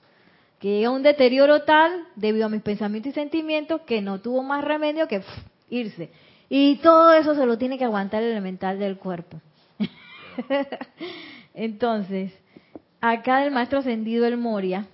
Que 0.60 0.78
llega 0.78 0.92
un 0.92 1.04
deterioro 1.04 1.64
tal 1.64 2.08
debido 2.16 2.46
a 2.46 2.50
mis 2.50 2.62
pensamientos 2.62 3.12
y 3.12 3.14
sentimientos 3.14 3.82
que 3.82 4.02
no 4.02 4.22
tuvo 4.22 4.44
más 4.44 4.64
remedio 4.64 5.08
que 5.08 5.22
irse. 5.70 6.12
Y 6.50 6.78
todo 6.78 7.14
eso 7.14 7.36
se 7.36 7.46
lo 7.46 7.58
tiene 7.58 7.78
que 7.78 7.86
aguantar 7.86 8.24
el 8.24 8.32
elemental 8.32 8.78
del 8.78 8.98
cuerpo. 8.98 9.40
Entonces, 11.54 12.32
acá 13.00 13.44
el 13.44 13.52
maestro 13.52 13.80
ascendido 13.80 14.26
el 14.26 14.38
Moria 14.38 14.88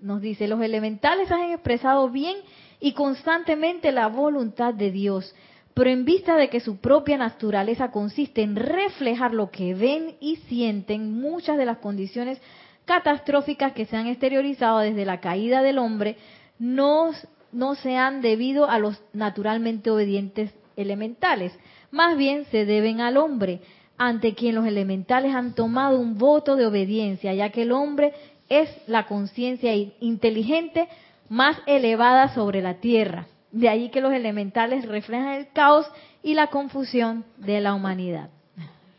nos 0.00 0.20
dice, 0.20 0.48
los 0.48 0.60
elementales 0.60 1.30
han 1.30 1.50
expresado 1.50 2.10
bien 2.10 2.36
y 2.80 2.92
constantemente 2.92 3.92
la 3.92 4.08
voluntad 4.08 4.74
de 4.74 4.90
Dios 4.90 5.34
pero 5.74 5.90
en 5.90 6.04
vista 6.04 6.36
de 6.36 6.48
que 6.48 6.60
su 6.60 6.76
propia 6.78 7.18
naturaleza 7.18 7.90
consiste 7.90 8.42
en 8.42 8.54
reflejar 8.54 9.34
lo 9.34 9.50
que 9.50 9.74
ven 9.74 10.14
y 10.20 10.36
sienten, 10.48 11.20
muchas 11.20 11.58
de 11.58 11.66
las 11.66 11.78
condiciones 11.78 12.40
catastróficas 12.84 13.72
que 13.72 13.86
se 13.86 13.96
han 13.96 14.06
exteriorizado 14.06 14.78
desde 14.78 15.04
la 15.04 15.20
caída 15.20 15.62
del 15.62 15.78
hombre 15.78 16.16
no, 16.58 17.10
no 17.52 17.74
se 17.74 17.96
han 17.96 18.20
debido 18.20 18.70
a 18.70 18.78
los 18.78 19.02
naturalmente 19.12 19.90
obedientes 19.90 20.52
elementales, 20.76 21.52
más 21.90 22.16
bien 22.16 22.44
se 22.50 22.64
deben 22.64 23.00
al 23.00 23.16
hombre, 23.16 23.60
ante 23.96 24.34
quien 24.34 24.56
los 24.56 24.66
elementales 24.66 25.34
han 25.34 25.54
tomado 25.54 26.00
un 26.00 26.18
voto 26.18 26.56
de 26.56 26.66
obediencia, 26.66 27.32
ya 27.32 27.50
que 27.50 27.62
el 27.62 27.72
hombre 27.72 28.12
es 28.48 28.68
la 28.86 29.06
conciencia 29.06 29.74
inteligente 29.74 30.88
más 31.28 31.56
elevada 31.66 32.34
sobre 32.34 32.60
la 32.60 32.74
tierra. 32.74 33.26
De 33.54 33.68
ahí 33.68 33.88
que 33.88 34.00
los 34.00 34.12
elementales 34.12 34.84
reflejan 34.84 35.34
el 35.34 35.48
caos 35.52 35.86
y 36.24 36.34
la 36.34 36.48
confusión 36.48 37.24
de 37.36 37.60
la 37.60 37.72
humanidad. 37.72 38.30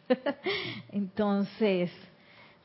Entonces, 0.94 1.92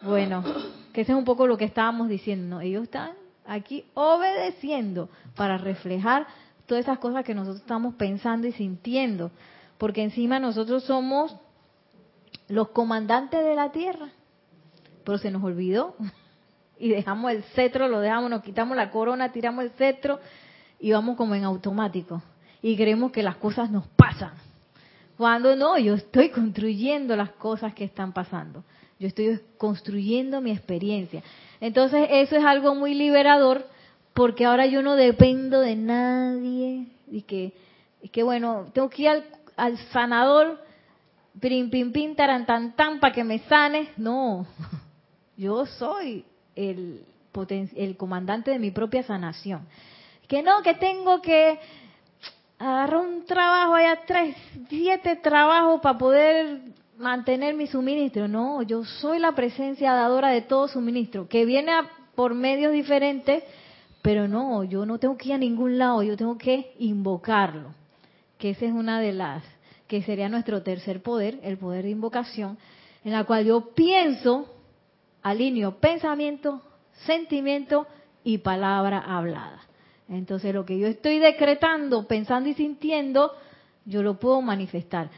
bueno, 0.00 0.44
que 0.92 1.00
eso 1.00 1.12
es 1.12 1.18
un 1.18 1.24
poco 1.24 1.48
lo 1.48 1.59
que 1.59 1.64
estábamos 1.64 2.09
diciendo. 2.09 2.61
Ellos 2.61 2.85
están 2.85 3.11
aquí 3.44 3.85
obedeciendo 3.94 5.09
para 5.35 5.59
reflejar 5.59 6.29
todas 6.66 6.85
esas 6.85 7.00
cosas 7.00 7.24
que 7.24 7.35
nosotros 7.35 7.61
estamos 7.61 7.96
pensando 7.96 8.46
y 8.46 8.53
sintiendo. 8.53 9.33
Porque 9.76 10.05
encima 10.05 10.38
nosotros 10.38 10.85
somos 10.85 11.37
los 12.46 12.68
comandantes 12.68 13.44
de 13.44 13.57
la 13.57 13.72
tierra. 13.72 14.11
Pero 15.05 15.18
se 15.18 15.33
nos 15.33 15.42
olvidó. 15.42 15.96
Y 16.83 16.88
dejamos 16.88 17.31
el 17.33 17.42
cetro, 17.42 17.88
lo 17.88 18.00
dejamos, 18.00 18.31
nos 18.31 18.42
quitamos 18.42 18.74
la 18.74 18.90
corona, 18.90 19.33
tiramos 19.33 19.64
el 19.64 19.70
cetro 19.72 20.18
y 20.81 20.93
vamos 20.93 21.16
como 21.16 21.35
en 21.35 21.45
automático. 21.45 22.23
Y 22.62 22.77
creemos 22.77 23.12
que 23.12 23.23
las 23.23 23.37
cosas 23.37 23.71
nos 23.71 23.87
pasan. 23.88 24.33
Cuando 25.16 25.55
no, 25.55 25.79
yo 25.79 25.95
estoy 25.95 26.31
construyendo 26.31 27.14
las 27.14 27.31
cosas 27.33 27.75
que 27.75 27.85
están 27.85 28.12
pasando. 28.12 28.64
Yo 28.99 29.07
estoy 29.09 29.40
construyendo 29.59 30.40
mi 30.40 30.51
experiencia. 30.51 31.23
Entonces 31.61 32.09
eso 32.11 32.37
es 32.37 32.45
algo 32.45 32.75
muy 32.75 32.95
liberador 32.95 33.66
porque 34.14 34.45
ahora 34.45 34.66
yo 34.66 34.83
no 34.83 34.97
dependo 34.97 35.61
de 35.61 35.77
nadie. 35.77 36.87
Y 37.11 37.23
que, 37.23 37.53
que 38.12 38.23
bueno, 38.23 38.66
tengo 38.73 38.88
que 38.88 39.03
ir 39.03 39.25
al, 39.57 39.77
sanador, 39.93 40.59
pim, 41.38 41.71
pim, 41.71 41.93
pim, 41.93 42.14
taran, 42.14 42.47
tan, 42.47 42.75
tan, 42.75 43.01
para 43.01 43.14
que 43.14 43.25
me 43.25 43.40
sane. 43.40 43.90
No, 43.97 44.47
yo 45.37 45.66
soy 45.66 46.25
el, 46.55 47.05
el 47.77 47.97
comandante 47.97 48.51
de 48.51 48.59
mi 48.59 48.71
propia 48.71 49.03
sanación. 49.03 49.66
Que 50.31 50.45
no, 50.45 50.62
que 50.62 50.75
tengo 50.75 51.21
que 51.21 51.59
agarrar 52.57 53.01
un 53.01 53.25
trabajo 53.25 53.75
allá, 53.75 53.99
tres, 54.07 54.37
siete 54.69 55.16
trabajos 55.16 55.81
para 55.81 55.99
poder 55.99 56.61
mantener 56.99 57.57
mi 57.57 57.66
suministro. 57.66 58.29
No, 58.29 58.62
yo 58.62 58.85
soy 58.85 59.19
la 59.19 59.33
presencia 59.33 59.93
dadora 59.93 60.29
de 60.29 60.43
todo 60.43 60.69
suministro, 60.69 61.27
que 61.27 61.45
viene 61.45 61.73
por 62.14 62.35
medios 62.35 62.73
diferentes, 62.73 63.43
pero 64.03 64.29
no, 64.29 64.62
yo 64.62 64.87
no 64.87 65.01
tengo 65.01 65.16
que 65.16 65.31
ir 65.31 65.35
a 65.35 65.38
ningún 65.38 65.79
lado, 65.79 66.05
yo 66.05 66.16
tengo 66.16 66.38
que 66.38 66.77
invocarlo. 66.79 67.75
Que 68.38 68.51
esa 68.51 68.66
es 68.66 68.73
una 68.73 69.01
de 69.01 69.12
las, 69.12 69.43
que 69.88 70.01
sería 70.03 70.29
nuestro 70.29 70.62
tercer 70.62 71.03
poder, 71.03 71.40
el 71.43 71.59
poder 71.59 71.83
de 71.83 71.90
invocación, 71.90 72.57
en 73.03 73.14
la 73.14 73.25
cual 73.25 73.47
yo 73.47 73.75
pienso, 73.75 74.47
alineo 75.23 75.81
pensamiento, 75.81 76.62
sentimiento 77.05 77.88
y 78.23 78.38
palabra 78.38 79.01
hablada. 79.01 79.70
Entonces 80.11 80.53
lo 80.53 80.66
que 80.66 80.77
yo 80.77 80.88
estoy 80.88 81.20
decretando, 81.20 82.07
pensando 82.09 82.49
y 82.49 82.55
sintiendo, 82.55 83.33
yo 83.85 84.03
lo 84.03 84.18
puedo 84.18 84.42
manifestar. 84.42 85.09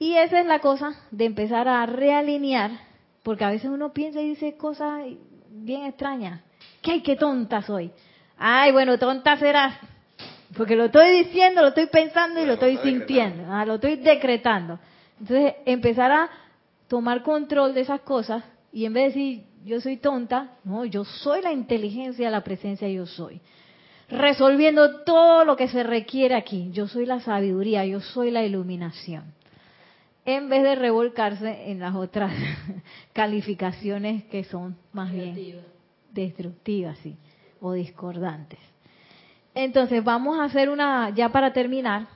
Y 0.00 0.14
esa 0.16 0.40
es 0.40 0.46
la 0.46 0.58
cosa 0.58 0.94
de 1.12 1.26
empezar 1.26 1.68
a 1.68 1.86
realinear, 1.86 2.72
porque 3.22 3.44
a 3.44 3.50
veces 3.50 3.70
uno 3.70 3.92
piensa 3.92 4.20
y 4.20 4.30
dice 4.30 4.56
cosas 4.56 5.04
bien 5.48 5.84
extrañas. 5.84 6.40
¿Qué 6.82 6.90
hay 6.90 7.02
qué 7.02 7.14
tonta 7.14 7.62
soy? 7.62 7.92
Ay, 8.36 8.72
bueno, 8.72 8.98
tonta 8.98 9.36
serás. 9.36 9.78
Porque 10.56 10.74
lo 10.74 10.86
estoy 10.86 11.24
diciendo, 11.24 11.62
lo 11.62 11.68
estoy 11.68 11.86
pensando 11.86 12.42
y 12.42 12.44
lo 12.44 12.54
estoy 12.54 12.78
sintiendo. 12.78 13.44
Ah, 13.48 13.64
lo 13.64 13.76
estoy 13.76 13.94
decretando. 13.96 14.80
Entonces, 15.20 15.54
empezar 15.64 16.10
a 16.10 16.28
tomar 16.88 17.22
control 17.22 17.74
de 17.74 17.82
esas 17.82 18.00
cosas 18.00 18.42
y 18.72 18.86
en 18.86 18.92
vez 18.92 19.14
de 19.14 19.20
decir 19.20 19.44
yo 19.64 19.80
soy 19.80 19.98
tonta, 19.98 20.56
no, 20.64 20.84
yo 20.84 21.04
soy 21.04 21.42
la 21.42 21.52
inteligencia, 21.52 22.28
la 22.28 22.42
presencia 22.42 22.88
yo 22.88 23.06
soy 23.06 23.40
resolviendo 24.12 25.00
todo 25.00 25.44
lo 25.44 25.56
que 25.56 25.68
se 25.68 25.82
requiere 25.82 26.34
aquí. 26.34 26.70
Yo 26.72 26.86
soy 26.86 27.06
la 27.06 27.20
sabiduría, 27.20 27.84
yo 27.86 28.00
soy 28.00 28.30
la 28.30 28.44
iluminación. 28.44 29.24
En 30.24 30.48
vez 30.48 30.62
de 30.62 30.76
revolcarse 30.76 31.70
en 31.70 31.80
las 31.80 31.94
otras 31.94 32.32
calificaciones 33.12 34.24
que 34.24 34.44
son 34.44 34.76
más 34.92 35.10
bien 35.10 35.60
destructivas, 36.12 36.98
sí, 36.98 37.16
o 37.60 37.72
discordantes. 37.72 38.60
Entonces, 39.54 40.04
vamos 40.04 40.38
a 40.38 40.44
hacer 40.44 40.70
una, 40.70 41.10
ya 41.10 41.30
para 41.30 41.52
terminar, 41.52 42.06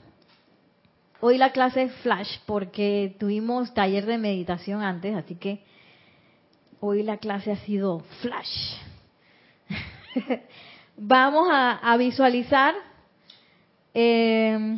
hoy 1.20 1.38
la 1.38 1.50
clase 1.50 1.84
es 1.84 1.92
flash 1.96 2.38
porque 2.46 3.16
tuvimos 3.18 3.74
taller 3.74 4.06
de 4.06 4.18
meditación 4.18 4.82
antes, 4.82 5.14
así 5.16 5.34
que 5.34 5.64
hoy 6.80 7.02
la 7.02 7.16
clase 7.16 7.52
ha 7.52 7.56
sido 7.56 8.00
flash. 8.20 8.76
vamos 10.96 11.48
a, 11.50 11.96
visualizar 11.96 12.74
eh, 13.94 14.76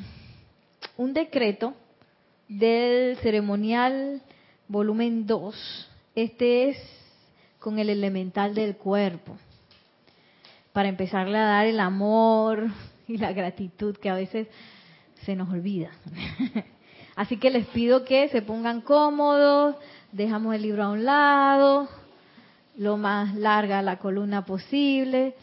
un 0.96 1.12
decreto 1.12 1.74
del 2.48 3.16
ceremonial 3.18 4.22
volumen 4.66 5.26
2. 5.26 5.90
Este 6.14 6.70
es 6.70 6.76
con 7.58 7.78
el 7.78 7.90
elemental 7.90 8.54
del 8.54 8.76
cuerpo. 8.76 9.36
Para 10.72 10.88
empezarle 10.88 11.38
a 11.38 11.46
dar 11.46 11.66
el 11.66 11.80
amor 11.80 12.68
y 13.06 13.18
la 13.18 13.32
gratitud 13.32 13.96
que 13.96 14.10
a 14.10 14.14
veces 14.14 14.48
se 15.24 15.34
nos 15.34 15.50
olvida. 15.50 15.90
Así 17.16 17.36
que 17.36 17.50
les 17.50 17.66
pido 17.66 18.04
que 18.04 18.28
se 18.28 18.42
pongan 18.42 18.80
cómodos, 18.80 19.74
dejamos 20.12 20.54
el 20.54 20.62
libro 20.62 20.84
a 20.84 20.90
un 20.90 21.04
lado, 21.04 21.88
lo 22.76 22.96
más 22.96 23.34
larga 23.34 23.82
la 23.82 23.98
columna 23.98 24.44
posible. 24.44 25.34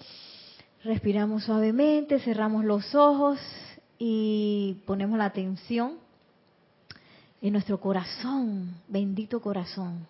Respiramos 0.85 1.45
suavemente, 1.45 2.19
cerramos 2.19 2.63
los 2.63 2.93
ojos 2.93 3.39
y 3.97 4.83
ponemos 4.85 5.17
la 5.17 5.25
atención 5.25 5.93
en 7.41 7.53
nuestro 7.53 7.79
corazón, 7.79 8.75
bendito 8.87 9.41
corazón. 9.41 10.05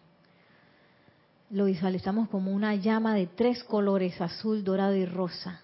Lo 1.50 1.64
visualizamos 1.64 2.28
como 2.28 2.52
una 2.52 2.76
llama 2.76 3.16
de 3.16 3.26
tres 3.26 3.64
colores, 3.64 4.20
azul, 4.20 4.66
dorado 4.66 4.96
y 4.96 5.06
rosa. 5.06 5.62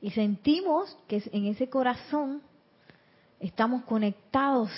Y 0.00 0.12
sentimos 0.12 0.96
que 1.08 1.20
en 1.32 1.46
ese 1.46 1.68
corazón 1.68 2.40
estamos 3.40 3.82
conectados 3.86 4.70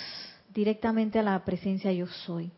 directamente 0.55 1.19
a 1.19 1.23
la 1.23 1.45
presencia 1.45 1.91
yo 1.91 2.07
soy 2.07 2.51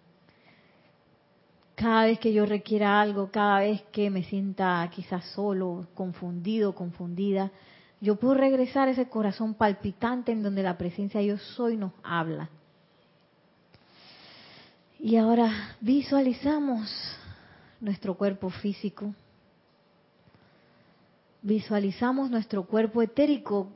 cada 1.84 2.06
vez 2.06 2.18
que 2.18 2.32
yo 2.32 2.46
requiera 2.46 3.02
algo, 3.02 3.30
cada 3.30 3.60
vez 3.60 3.82
que 3.92 4.10
me 4.10 4.24
sienta 4.24 4.90
quizás 4.96 5.26
solo, 5.32 5.86
confundido, 5.94 6.74
confundida, 6.74 7.52
yo 8.00 8.16
puedo 8.16 8.36
regresar 8.36 8.88
a 8.88 8.92
ese 8.92 9.10
corazón 9.10 9.54
palpitante 9.54 10.32
en 10.32 10.44
donde 10.44 10.64
la 10.64 10.78
presencia 10.78 11.22
yo 11.22 11.38
soy 11.38 11.76
nos 11.76 11.92
habla. 12.02 12.50
Y 14.98 15.18
ahora 15.18 15.76
visualizamos 15.82 16.90
nuestro 17.82 18.14
cuerpo 18.14 18.50
físico. 18.50 19.14
Visualizamos 21.42 22.32
nuestro 22.32 22.64
cuerpo 22.64 23.02
etérico 23.02 23.68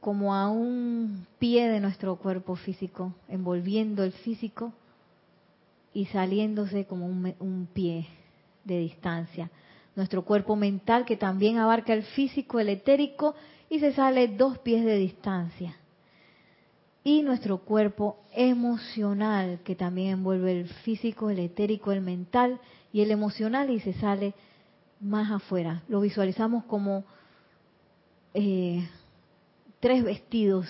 como 0.00 0.34
a 0.34 0.50
un 0.50 1.26
pie 1.38 1.70
de 1.70 1.80
nuestro 1.80 2.16
cuerpo 2.16 2.56
físico, 2.56 3.14
envolviendo 3.26 4.04
el 4.04 4.12
físico 4.12 4.74
y 5.94 6.06
saliéndose 6.06 6.84
como 6.86 7.06
un, 7.06 7.68
pie 7.72 8.08
de 8.64 8.80
distancia. 8.80 9.50
Nuestro 9.94 10.24
cuerpo 10.24 10.56
mental 10.56 11.04
que 11.04 11.16
también 11.16 11.58
abarca 11.58 11.94
el 11.94 12.02
físico, 12.02 12.58
el 12.58 12.68
etérico 12.68 13.36
y 13.70 13.78
se 13.78 13.92
sale 13.92 14.28
dos 14.28 14.58
pies 14.58 14.84
de 14.84 14.96
distancia. 14.96 15.76
Y 17.04 17.22
nuestro 17.22 17.58
cuerpo 17.58 18.18
emocional 18.32 19.60
que 19.62 19.76
también 19.76 20.10
envuelve 20.10 20.60
el 20.60 20.68
físico, 20.68 21.30
el 21.30 21.38
etérico, 21.38 21.92
el 21.92 22.00
mental 22.00 22.60
y 22.92 23.02
el 23.02 23.12
emocional 23.12 23.70
y 23.70 23.78
se 23.78 23.92
sale 23.92 24.34
más 25.00 25.30
afuera. 25.30 25.84
Lo 25.88 26.00
visualizamos 26.00 26.64
como 26.64 27.04
eh, 28.32 28.88
tres 29.78 30.02
vestidos 30.02 30.66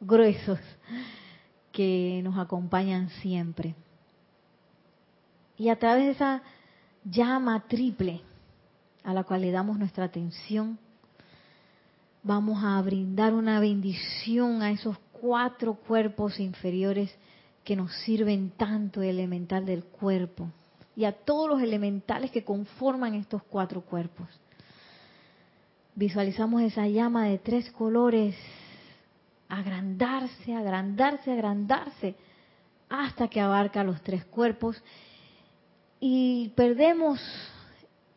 gruesos 0.00 0.58
que 1.70 2.20
nos 2.24 2.38
acompañan 2.38 3.10
siempre. 3.20 3.76
Y 5.58 5.68
a 5.68 5.76
través 5.78 6.04
de 6.04 6.10
esa 6.12 6.42
llama 7.04 7.64
triple 7.66 8.22
a 9.02 9.12
la 9.12 9.24
cual 9.24 9.42
le 9.42 9.50
damos 9.50 9.78
nuestra 9.78 10.04
atención, 10.04 10.78
vamos 12.22 12.62
a 12.62 12.80
brindar 12.82 13.34
una 13.34 13.58
bendición 13.58 14.62
a 14.62 14.70
esos 14.70 14.96
cuatro 15.12 15.74
cuerpos 15.74 16.38
inferiores 16.38 17.14
que 17.64 17.76
nos 17.76 17.92
sirven 18.04 18.50
tanto 18.50 19.02
el 19.02 19.10
elemental 19.10 19.66
del 19.66 19.84
cuerpo 19.84 20.48
y 20.94 21.04
a 21.04 21.12
todos 21.12 21.48
los 21.48 21.62
elementales 21.62 22.30
que 22.30 22.44
conforman 22.44 23.14
estos 23.14 23.42
cuatro 23.42 23.80
cuerpos. 23.82 24.28
Visualizamos 25.94 26.62
esa 26.62 26.86
llama 26.86 27.26
de 27.26 27.38
tres 27.38 27.70
colores 27.72 28.36
agrandarse, 29.48 30.54
agrandarse, 30.54 31.32
agrandarse 31.32 32.14
hasta 32.88 33.28
que 33.28 33.40
abarca 33.40 33.82
los 33.84 34.00
tres 34.02 34.24
cuerpos 34.24 34.82
y 36.00 36.50
perdemos 36.50 37.20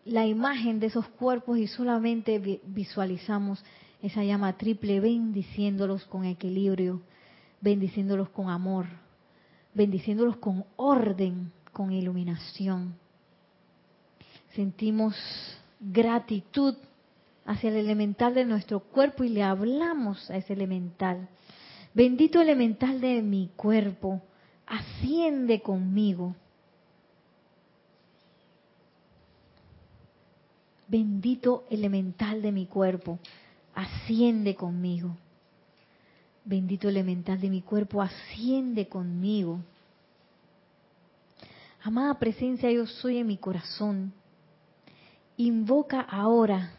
la 0.06 0.26
imagen 0.26 0.80
de 0.80 0.88
esos 0.88 1.08
cuerpos 1.08 1.58
y 1.58 1.68
solamente 1.68 2.60
visualizamos 2.66 3.64
esa 4.02 4.24
llama 4.24 4.58
triple 4.58 5.00
bendiciéndolos 5.00 6.06
con 6.06 6.26
equilibrio, 6.26 7.02
bendiciéndolos 7.62 8.30
con 8.30 8.50
amor, 8.50 8.88
bendiciéndolos 9.74 10.38
con 10.38 10.66
orden, 10.76 11.52
con 11.72 11.92
iluminación. 11.92 12.96
Sentimos 14.56 15.16
gratitud 15.80 16.76
hacia 17.46 17.70
el 17.70 17.78
elemental 17.78 18.34
de 18.34 18.46
nuestro 18.46 18.80
cuerpo 18.80 19.24
y 19.24 19.30
le 19.30 19.44
hablamos 19.44 20.30
a 20.30 20.38
ese 20.38 20.54
elemental. 20.54 21.28
Bendito 21.94 22.42
elemental 22.42 23.02
de 23.02 23.22
mi 23.22 23.50
cuerpo, 23.56 24.22
asciende 24.66 25.62
conmigo. 25.62 26.36
Bendito 30.92 31.64
elemental 31.70 32.42
de 32.42 32.52
mi 32.52 32.66
cuerpo, 32.66 33.18
asciende 33.74 34.56
conmigo. 34.56 35.16
Bendito 36.44 36.90
elemental 36.90 37.40
de 37.40 37.50
mi 37.50 37.62
cuerpo, 37.62 38.02
asciende 38.02 38.90
conmigo. 38.90 39.62
Amada 41.82 42.20
presencia, 42.20 42.70
yo 42.70 42.86
soy 42.88 43.20
en 43.20 43.28
mi 43.28 43.38
corazón. 43.38 44.12
Invoca 45.38 46.02
ahora 46.02 46.74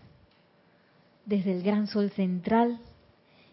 desde 1.24 1.52
el 1.52 1.62
gran 1.62 1.86
sol 1.86 2.10
central 2.10 2.80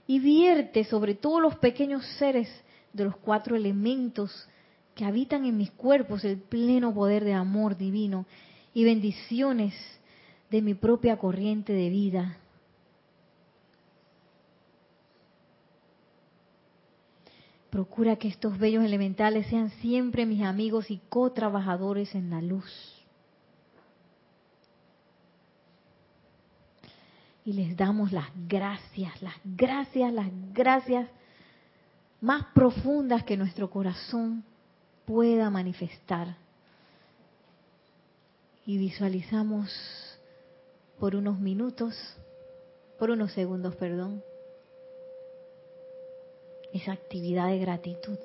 y 0.08 0.20
vierte 0.20 0.84
sobre 0.84 1.16
todos 1.16 1.42
los 1.42 1.56
pequeños 1.56 2.06
seres 2.18 2.50
de 2.92 3.06
los 3.06 3.16
cuatro 3.16 3.56
elementos 3.56 4.50
que 4.94 5.06
habitan 5.06 5.46
en 5.46 5.56
mis 5.56 5.72
cuerpos 5.72 6.26
el 6.26 6.38
pleno 6.38 6.94
poder 6.94 7.24
de 7.24 7.34
amor 7.34 7.78
divino 7.78 8.26
y 8.74 8.84
bendiciones 8.84 9.74
de 10.50 10.62
mi 10.62 10.74
propia 10.74 11.18
corriente 11.18 11.74
de 11.74 11.90
vida. 11.90 12.38
Procura 17.70 18.16
que 18.16 18.28
estos 18.28 18.58
bellos 18.58 18.84
elementales 18.84 19.46
sean 19.48 19.70
siempre 19.82 20.26
mis 20.26 20.42
amigos 20.42 20.90
y 20.90 21.00
co-trabajadores 21.10 22.16
en 22.16 22.32
la 22.32 22.42
luz. 22.42 22.96
Y 27.46 27.54
les 27.54 27.78
damos 27.78 28.12
las 28.12 28.28
gracias, 28.48 29.22
las 29.22 29.36
gracias, 29.44 30.12
las 30.12 30.28
gracias 30.54 31.08
más 32.22 32.46
profundas 32.54 33.24
que 33.24 33.38
nuestro 33.38 33.70
corazón 33.70 34.44
pueda 35.06 35.50
manifestar. 35.50 36.36
Y 38.66 38.78
visualizamos 38.78 40.09
por 41.00 41.16
unos 41.16 41.40
minutos, 41.40 41.96
por 42.98 43.10
unos 43.10 43.32
segundos, 43.32 43.76
perdón, 43.76 44.24
esa 46.74 46.92
actividad 46.92 47.48
de 47.48 47.60
gratitud. 47.60 48.20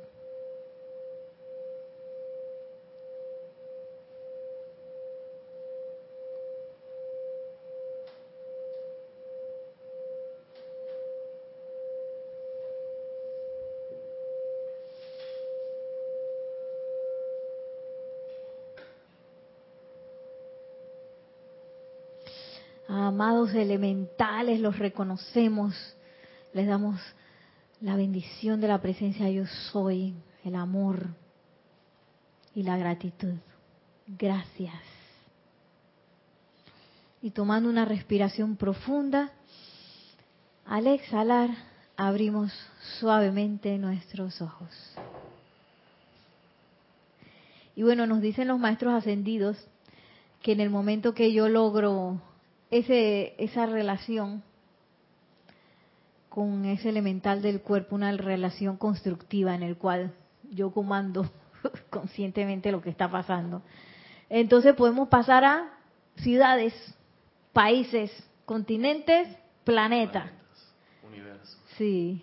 Elementales, 23.52 24.60
los 24.60 24.78
reconocemos, 24.78 25.74
les 26.52 26.66
damos 26.66 27.00
la 27.80 27.96
bendición 27.96 28.60
de 28.60 28.68
la 28.68 28.80
presencia 28.80 29.28
yo 29.28 29.46
soy, 29.72 30.14
el 30.44 30.54
amor 30.54 31.08
y 32.54 32.62
la 32.62 32.76
gratitud. 32.76 33.34
Gracias. 34.06 34.74
Y 37.20 37.30
tomando 37.30 37.68
una 37.68 37.84
respiración 37.84 38.56
profunda, 38.56 39.32
al 40.64 40.86
exhalar 40.86 41.50
abrimos 41.96 42.52
suavemente 42.98 43.76
nuestros 43.78 44.40
ojos. 44.40 44.70
Y 47.76 47.82
bueno, 47.82 48.06
nos 48.06 48.20
dicen 48.20 48.48
los 48.48 48.58
maestros 48.58 48.94
ascendidos 48.94 49.56
que 50.42 50.52
en 50.52 50.60
el 50.60 50.70
momento 50.70 51.14
que 51.14 51.32
yo 51.32 51.48
logro 51.48 52.20
ese, 52.70 53.34
esa 53.38 53.66
relación 53.66 54.42
con 56.28 56.64
ese 56.64 56.88
elemental 56.88 57.42
del 57.42 57.60
cuerpo 57.60 57.94
una 57.94 58.10
relación 58.10 58.76
constructiva 58.76 59.54
en 59.54 59.62
el 59.62 59.76
cual 59.76 60.12
yo 60.50 60.72
comando 60.72 61.30
conscientemente 61.90 62.72
lo 62.72 62.82
que 62.82 62.90
está 62.90 63.08
pasando. 63.08 63.62
Entonces 64.28 64.74
podemos 64.74 65.08
pasar 65.08 65.44
a 65.44 65.78
ciudades, 66.16 66.74
países, 67.52 68.10
continentes, 68.44 69.28
planeta. 69.62 70.32
Universos. 71.06 71.56
Sí. 71.76 72.20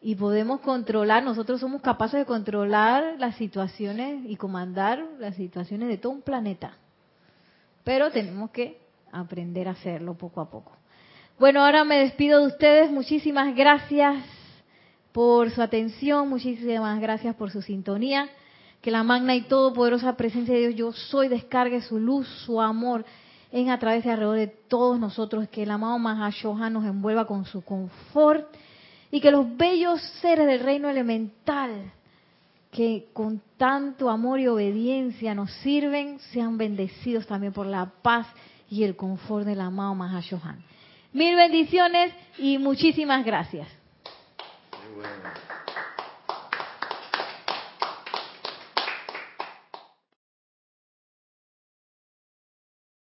Y 0.00 0.16
podemos 0.16 0.60
controlar, 0.60 1.22
nosotros 1.22 1.60
somos 1.60 1.80
capaces 1.80 2.18
de 2.18 2.26
controlar 2.26 3.20
las 3.20 3.36
situaciones 3.36 4.24
y 4.26 4.34
comandar 4.34 5.06
las 5.20 5.36
situaciones 5.36 5.88
de 5.88 5.96
todo 5.96 6.10
un 6.10 6.22
planeta. 6.22 6.76
Pero 7.84 8.10
tenemos 8.10 8.50
que 8.50 8.81
aprender 9.12 9.68
a 9.68 9.72
hacerlo 9.72 10.14
poco 10.14 10.40
a 10.40 10.50
poco. 10.50 10.72
Bueno, 11.38 11.64
ahora 11.64 11.84
me 11.84 11.98
despido 11.98 12.40
de 12.40 12.46
ustedes. 12.46 12.90
Muchísimas 12.90 13.54
gracias 13.54 14.24
por 15.12 15.50
su 15.50 15.60
atención, 15.60 16.28
muchísimas 16.28 17.00
gracias 17.00 17.34
por 17.36 17.50
su 17.50 17.62
sintonía. 17.62 18.28
Que 18.80 18.90
la 18.90 19.04
magna 19.04 19.36
y 19.36 19.42
todopoderosa 19.42 20.16
presencia 20.16 20.54
de 20.54 20.60
Dios, 20.68 20.74
yo 20.74 20.92
soy, 20.92 21.28
descargue 21.28 21.82
su 21.82 21.98
luz, 22.00 22.26
su 22.44 22.60
amor 22.60 23.04
en 23.52 23.70
a 23.70 23.78
través 23.78 24.02
de 24.02 24.10
alrededor 24.10 24.36
de 24.36 24.46
todos 24.48 24.98
nosotros. 24.98 25.48
Que 25.48 25.62
el 25.62 25.70
amado 25.70 25.98
Mahashohan 25.98 26.72
nos 26.72 26.84
envuelva 26.84 27.26
con 27.26 27.44
su 27.44 27.62
confort 27.62 28.48
y 29.10 29.20
que 29.20 29.30
los 29.30 29.56
bellos 29.56 30.00
seres 30.20 30.46
del 30.46 30.60
reino 30.60 30.88
elemental 30.88 31.92
que 32.72 33.08
con 33.12 33.42
tanto 33.58 34.08
amor 34.08 34.40
y 34.40 34.48
obediencia 34.48 35.34
nos 35.34 35.52
sirven, 35.56 36.18
sean 36.32 36.56
bendecidos 36.56 37.26
también 37.26 37.52
por 37.52 37.66
la 37.66 37.92
paz 38.00 38.26
y 38.72 38.84
el 38.84 38.96
confort 38.96 39.44
del 39.44 39.60
amado 39.60 39.94
Mahashohan. 39.94 40.64
Mil 41.12 41.36
bendiciones 41.36 42.10
y 42.38 42.56
muchísimas 42.56 43.22
gracias. 43.22 43.68